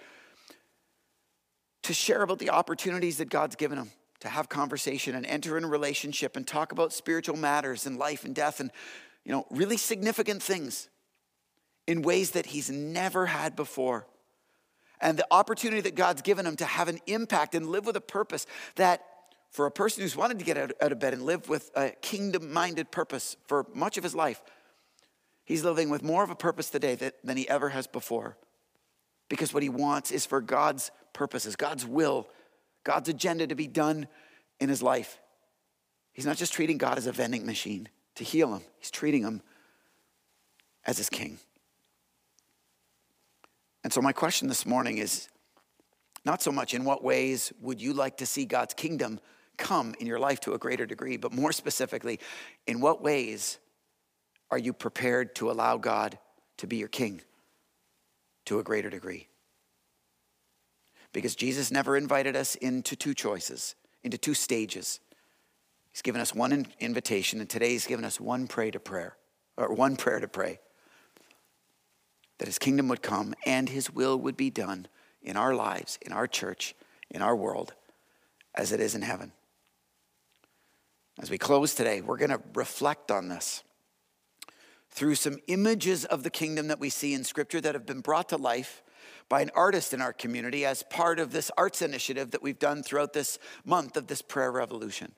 to 1.84 1.94
share 1.94 2.24
about 2.24 2.40
the 2.40 2.50
opportunities 2.50 3.18
that 3.18 3.30
God's 3.30 3.56
given 3.56 3.78
him 3.78 3.92
to 4.26 4.30
have 4.30 4.50
conversation 4.50 5.16
and 5.16 5.26
enter 5.26 5.58
in 5.58 5.64
a 5.64 5.68
relationship 5.68 6.36
and 6.36 6.46
talk 6.46 6.72
about 6.72 6.94
spiritual 6.94 7.38
matters 7.38 7.86
and 7.86 7.98
life 7.98 8.26
and 8.26 8.36
death 8.36 8.60
and 8.60 8.72
you 9.24 9.32
know 9.32 9.46
really 9.50 9.78
significant 9.78 10.44
things 10.44 10.90
in 11.88 12.02
ways 12.02 12.32
that 12.32 12.48
he's 12.48 12.70
never 12.70 13.26
had 13.28 13.56
before. 13.56 14.06
And 15.02 15.18
the 15.18 15.28
opportunity 15.30 15.82
that 15.82 15.96
God's 15.96 16.22
given 16.22 16.46
him 16.46 16.56
to 16.58 16.66
have 16.66 16.88
an 16.88 17.00
impact 17.06 17.54
and 17.54 17.68
live 17.68 17.86
with 17.86 17.96
a 17.96 18.02
purpose 18.02 18.48
that 18.76 19.06
for 19.52 19.66
a 19.66 19.72
person 19.72 20.02
who's 20.02 20.16
wanted 20.16 20.40
to 20.40 20.46
get 20.46 20.58
out, 20.58 20.72
out 20.82 20.92
of 20.92 21.00
bed 21.00 21.14
and 21.14 21.24
live 21.24 21.48
with 21.48 21.70
a 21.76 21.92
kingdom 22.02 22.52
minded 22.52 22.92
purpose 22.92 23.38
for 23.48 23.66
much 23.74 23.98
of 23.98 24.04
his 24.04 24.16
life 24.16 24.42
he's 25.46 25.64
living 25.64 25.90
with 25.90 26.04
more 26.04 26.24
of 26.24 26.30
a 26.30 26.36
purpose 26.36 26.70
today 26.70 26.96
that, 26.96 27.16
than 27.24 27.38
he 27.38 27.48
ever 27.48 27.70
has 27.70 27.88
before. 27.88 28.36
Because 29.30 29.54
what 29.54 29.64
he 29.64 29.70
wants 29.70 30.12
is 30.12 30.26
for 30.26 30.42
God's 30.42 30.92
purposes, 31.14 31.56
God's 31.56 31.86
will, 31.86 32.28
God's 32.86 33.10
agenda 33.10 33.48
to 33.48 33.56
be 33.56 33.68
done 33.68 34.08
in 34.62 34.70
his 34.70 34.82
life. 34.82 35.20
He's 36.14 36.26
not 36.26 36.38
just 36.38 36.54
treating 36.54 36.78
God 36.78 36.98
as 36.98 37.08
a 37.08 37.12
vending 37.12 37.46
machine 37.46 37.90
to 38.16 38.24
heal 38.24 38.54
him, 38.56 38.62
he's 38.80 38.92
treating 38.92 39.24
him 39.24 39.42
as 40.86 40.98
his 40.98 41.10
king. 41.10 41.40
And 43.84 43.92
so, 43.92 44.02
my 44.02 44.14
question 44.14 44.48
this 44.48 44.66
morning 44.66 45.00
is 45.00 45.28
not 46.24 46.42
so 46.42 46.52
much 46.52 46.74
in 46.74 46.86
what 46.86 47.04
ways 47.04 47.52
would 47.60 47.82
you 47.82 47.94
like 47.94 48.18
to 48.18 48.26
see 48.26 48.46
God's 48.46 48.74
kingdom 48.74 49.20
come 49.58 49.94
in 50.00 50.08
your 50.08 50.20
life 50.20 50.40
to 50.42 50.54
a 50.54 50.58
greater 50.58 50.86
degree, 50.86 51.18
but 51.18 51.34
more 51.34 51.52
specifically, 51.52 52.20
in 52.66 52.80
what 52.80 53.02
ways 53.02 53.60
are 54.52 54.58
you 54.58 54.74
prepared 54.74 55.36
to 55.36 55.52
allow 55.52 55.78
God 55.78 56.18
to 56.58 56.68
be 56.68 56.78
your 56.78 56.88
king 56.88 57.22
to 58.46 58.60
a 58.60 58.64
greater 58.64 58.90
degree? 58.90 59.28
Because 61.16 61.34
Jesus 61.34 61.72
never 61.72 61.96
invited 61.96 62.36
us 62.36 62.56
into 62.56 62.94
two 62.94 63.14
choices, 63.14 63.76
into 64.04 64.18
two 64.18 64.34
stages. 64.34 65.00
He's 65.94 66.02
given 66.02 66.20
us 66.20 66.36
one 66.36 66.68
invitation, 66.82 67.40
and 67.40 67.50
today 67.50 67.70
he's 67.70 67.88
given 67.88 68.04
us 68.04 68.20
one 68.20 68.48
pray 68.48 68.70
to 68.70 68.82
prayer, 68.82 69.16
or 69.56 69.74
one 69.74 69.96
prayer 69.96 70.20
to 70.20 70.28
pray. 70.28 70.60
That 72.38 72.50
his 72.50 72.60
kingdom 72.60 72.90
would 72.90 73.02
come 73.02 73.34
and 73.46 73.70
his 73.70 73.90
will 73.90 74.18
would 74.18 74.36
be 74.36 74.50
done 74.50 74.88
in 75.22 75.38
our 75.38 75.56
lives, 75.56 75.98
in 76.02 76.12
our 76.12 76.28
church, 76.28 76.76
in 77.10 77.22
our 77.22 77.34
world, 77.34 77.74
as 78.54 78.74
it 78.74 78.82
is 78.82 78.94
in 78.94 79.02
heaven. 79.02 79.32
As 81.18 81.30
we 81.30 81.38
close 81.38 81.76
today, 81.76 82.02
we're 82.02 82.18
going 82.18 82.30
to 82.30 82.42
reflect 82.54 83.10
on 83.10 83.30
this 83.30 83.64
through 84.90 85.16
some 85.16 85.38
images 85.48 86.04
of 86.04 86.24
the 86.24 86.30
kingdom 86.30 86.68
that 86.68 86.82
we 86.82 86.90
see 86.90 87.14
in 87.14 87.24
Scripture 87.24 87.62
that 87.62 87.74
have 87.74 87.86
been 87.86 88.02
brought 88.02 88.28
to 88.30 88.36
life 88.36 88.84
by 89.30 89.42
an 89.42 89.52
artist 89.56 89.94
in 89.94 90.02
our 90.02 90.14
community 90.14 90.66
as 90.66 90.84
part 90.84 91.20
of 91.20 91.32
this 91.32 91.50
arts 91.58 91.82
initiative 91.82 92.32
that 92.32 92.44
we've 92.44 92.60
done 92.60 92.84
throughout 92.84 93.14
this 93.14 93.40
month 93.64 93.98
of 93.98 94.08
this 94.08 94.22
prayer 94.22 94.52
revolution. 94.52 95.12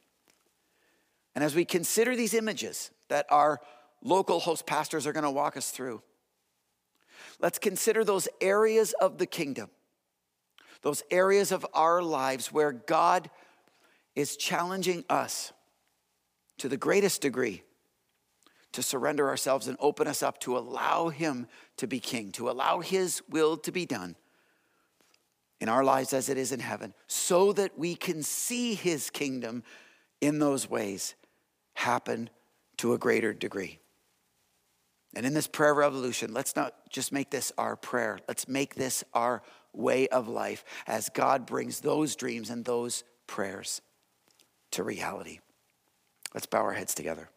And 1.35 1.43
as 1.43 1.55
we 1.55 1.65
consider 1.65 2.15
these 2.15 2.33
images 2.33 2.91
that 3.09 3.25
our 3.29 3.59
local 4.01 4.39
host 4.39 4.65
pastors 4.65 5.05
are 5.05 5.13
going 5.13 5.23
to 5.23 5.31
walk 5.31 5.57
us 5.57 5.71
through, 5.71 6.01
let's 7.39 7.59
consider 7.59 8.03
those 8.03 8.27
areas 8.41 8.93
of 8.93 9.17
the 9.17 9.25
kingdom, 9.25 9.69
those 10.81 11.03
areas 11.11 11.51
of 11.51 11.65
our 11.73 12.01
lives 12.01 12.51
where 12.51 12.71
God 12.71 13.29
is 14.15 14.37
challenging 14.37 15.03
us 15.09 15.51
to 16.57 16.69
the 16.69 16.77
greatest 16.77 17.21
degree 17.21 17.63
to 18.71 18.81
surrender 18.81 19.27
ourselves 19.27 19.67
and 19.67 19.77
open 19.79 20.07
us 20.07 20.23
up 20.23 20.39
to 20.39 20.57
allow 20.57 21.09
Him 21.09 21.47
to 21.77 21.87
be 21.87 21.99
King, 21.99 22.31
to 22.33 22.49
allow 22.49 22.79
His 22.79 23.21
will 23.29 23.57
to 23.57 23.71
be 23.71 23.85
done 23.85 24.15
in 25.59 25.69
our 25.69 25.83
lives 25.83 26.13
as 26.13 26.29
it 26.29 26.37
is 26.37 26.51
in 26.51 26.59
heaven, 26.59 26.93
so 27.07 27.51
that 27.53 27.77
we 27.77 27.95
can 27.95 28.21
see 28.21 28.75
His 28.75 29.09
kingdom 29.09 29.63
in 30.21 30.39
those 30.39 30.69
ways 30.69 31.15
happen 31.73 32.29
to 32.77 32.93
a 32.93 32.97
greater 32.97 33.33
degree. 33.33 33.79
And 35.15 35.25
in 35.25 35.33
this 35.33 35.47
prayer 35.47 35.73
revolution, 35.73 36.33
let's 36.33 36.55
not 36.55 36.73
just 36.89 37.11
make 37.11 37.31
this 37.31 37.51
our 37.57 37.75
prayer, 37.75 38.19
let's 38.27 38.47
make 38.47 38.75
this 38.75 39.03
our 39.13 39.41
way 39.73 40.07
of 40.09 40.27
life 40.27 40.63
as 40.85 41.09
God 41.09 41.45
brings 41.45 41.79
those 41.79 42.15
dreams 42.15 42.49
and 42.49 42.65
those 42.65 43.03
prayers 43.25 43.81
to 44.71 44.83
reality. 44.83 45.39
Let's 46.33 46.45
bow 46.45 46.61
our 46.61 46.73
heads 46.73 46.93
together. 46.93 47.29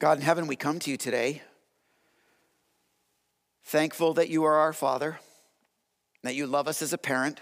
God 0.00 0.18
in 0.18 0.24
heaven, 0.24 0.48
we 0.48 0.56
come 0.56 0.80
to 0.80 0.90
you 0.90 0.96
today, 0.96 1.40
thankful 3.62 4.14
that 4.14 4.28
you 4.28 4.42
are 4.42 4.56
our 4.56 4.72
Father, 4.72 5.20
that 6.24 6.34
you 6.34 6.48
love 6.48 6.66
us 6.66 6.82
as 6.82 6.92
a 6.92 6.98
parent, 6.98 7.40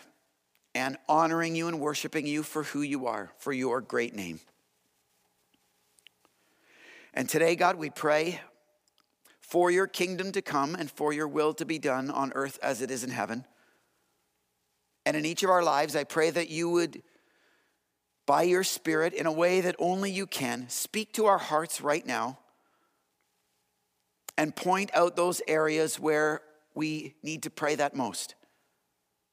and 0.74 0.98
honoring 1.08 1.56
you 1.56 1.66
and 1.66 1.80
worshiping 1.80 2.26
you 2.26 2.42
for 2.42 2.62
who 2.64 2.82
you 2.82 3.06
are, 3.06 3.32
for 3.38 3.54
your 3.54 3.80
great 3.80 4.14
name. 4.14 4.38
And 7.14 7.26
today, 7.26 7.56
God, 7.56 7.76
we 7.76 7.88
pray 7.88 8.40
for 9.40 9.70
your 9.70 9.86
kingdom 9.86 10.30
to 10.32 10.42
come 10.42 10.74
and 10.74 10.90
for 10.90 11.12
your 11.12 11.28
will 11.28 11.54
to 11.54 11.64
be 11.64 11.78
done 11.78 12.10
on 12.10 12.32
earth 12.34 12.58
as 12.62 12.82
it 12.82 12.90
is 12.90 13.02
in 13.02 13.10
heaven. 13.10 13.46
And 15.06 15.16
in 15.16 15.24
each 15.24 15.42
of 15.42 15.48
our 15.48 15.62
lives, 15.62 15.96
I 15.96 16.04
pray 16.04 16.28
that 16.30 16.50
you 16.50 16.68
would, 16.68 17.02
by 18.26 18.42
your 18.42 18.62
Spirit, 18.62 19.14
in 19.14 19.24
a 19.26 19.32
way 19.32 19.62
that 19.62 19.76
only 19.78 20.10
you 20.10 20.26
can, 20.26 20.68
speak 20.68 21.14
to 21.14 21.24
our 21.24 21.38
hearts 21.38 21.80
right 21.80 22.06
now 22.06 22.38
and 24.42 24.56
point 24.56 24.90
out 24.92 25.14
those 25.14 25.40
areas 25.46 26.00
where 26.00 26.40
we 26.74 27.14
need 27.22 27.44
to 27.44 27.48
pray 27.48 27.76
that 27.76 27.94
most. 27.94 28.34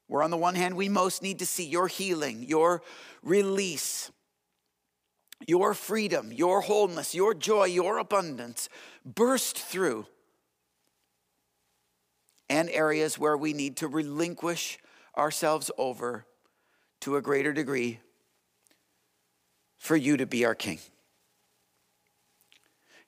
Where, 0.05 0.21
on 0.21 0.29
the 0.29 0.37
one 0.37 0.53
hand, 0.53 0.75
we 0.75 0.87
most 0.87 1.23
need 1.23 1.39
to 1.39 1.47
see 1.47 1.65
your 1.65 1.87
healing, 1.87 2.43
your 2.43 2.83
release, 3.23 4.11
your 5.47 5.73
freedom, 5.73 6.31
your 6.31 6.61
wholeness, 6.61 7.15
your 7.15 7.33
joy, 7.33 7.63
your 7.63 7.97
abundance 7.97 8.69
burst 9.03 9.57
through, 9.57 10.05
and 12.47 12.69
areas 12.69 13.17
where 13.17 13.35
we 13.35 13.51
need 13.51 13.77
to 13.77 13.87
relinquish 13.87 14.77
ourselves 15.17 15.71
over 15.79 16.27
to 17.01 17.15
a 17.15 17.21
greater 17.23 17.51
degree 17.51 17.97
for 19.79 19.95
you 19.95 20.17
to 20.17 20.27
be 20.27 20.45
our 20.45 20.53
King. 20.53 20.77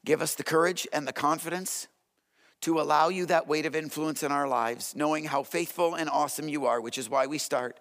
Give 0.03 0.19
us 0.19 0.33
the 0.33 0.43
courage 0.43 0.87
and 0.91 1.07
the 1.07 1.13
confidence 1.13 1.87
to 2.61 2.79
allow 2.79 3.09
you 3.09 3.25
that 3.25 3.47
weight 3.47 3.65
of 3.65 3.75
influence 3.75 4.23
in 4.23 4.31
our 4.31 4.47
lives, 4.47 4.95
knowing 4.95 5.25
how 5.25 5.43
faithful 5.43 5.95
and 5.95 6.09
awesome 6.09 6.47
you 6.47 6.65
are, 6.67 6.79
which 6.79 6.97
is 6.97 7.09
why 7.09 7.25
we 7.25 7.37
start 7.37 7.79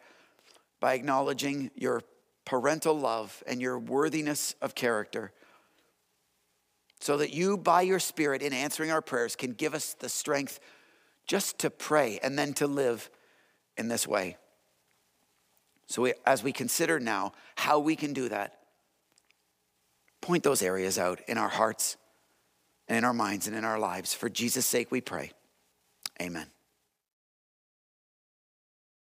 by 0.81 0.95
acknowledging 0.95 1.71
your 1.75 2.03
parental 2.47 2.99
love 2.99 3.43
and 3.47 3.61
your 3.61 3.79
worthiness 3.79 4.55
of 4.63 4.75
character, 4.75 5.33
so 7.01 7.19
that 7.19 7.33
you, 7.33 7.57
by 7.57 7.83
your 7.83 7.99
Spirit, 7.99 8.43
in 8.43 8.53
answering 8.53 8.91
our 8.91 9.03
prayers, 9.03 9.37
can 9.37 9.53
give 9.53 9.75
us 9.75 9.95
the 9.95 10.09
strength 10.09 10.61
just 11.27 11.59
to 11.59 11.71
pray 11.71 12.19
and 12.23 12.39
then 12.39 12.53
to 12.55 12.67
live 12.67 13.11
in 13.77 13.89
this 13.89 14.07
way. 14.07 14.37
So, 15.87 16.03
we, 16.03 16.15
as 16.27 16.43
we 16.43 16.53
consider 16.53 17.01
now 17.01 17.33
how 17.57 17.79
we 17.79 17.97
can 17.97 18.13
do 18.13 18.29
that, 18.29 18.61
point 20.21 20.43
those 20.43 20.63
areas 20.63 20.99
out 20.99 21.21
in 21.27 21.39
our 21.39 21.49
hearts 21.49 21.97
and 22.91 22.99
in 22.99 23.05
our 23.05 23.15
minds 23.15 23.47
and 23.47 23.57
in 23.57 23.65
our 23.65 23.79
lives. 23.79 24.13
For 24.13 24.29
Jesus' 24.29 24.67
sake, 24.67 24.91
we 24.91 25.01
pray. 25.01 25.31
Amen. 26.21 26.47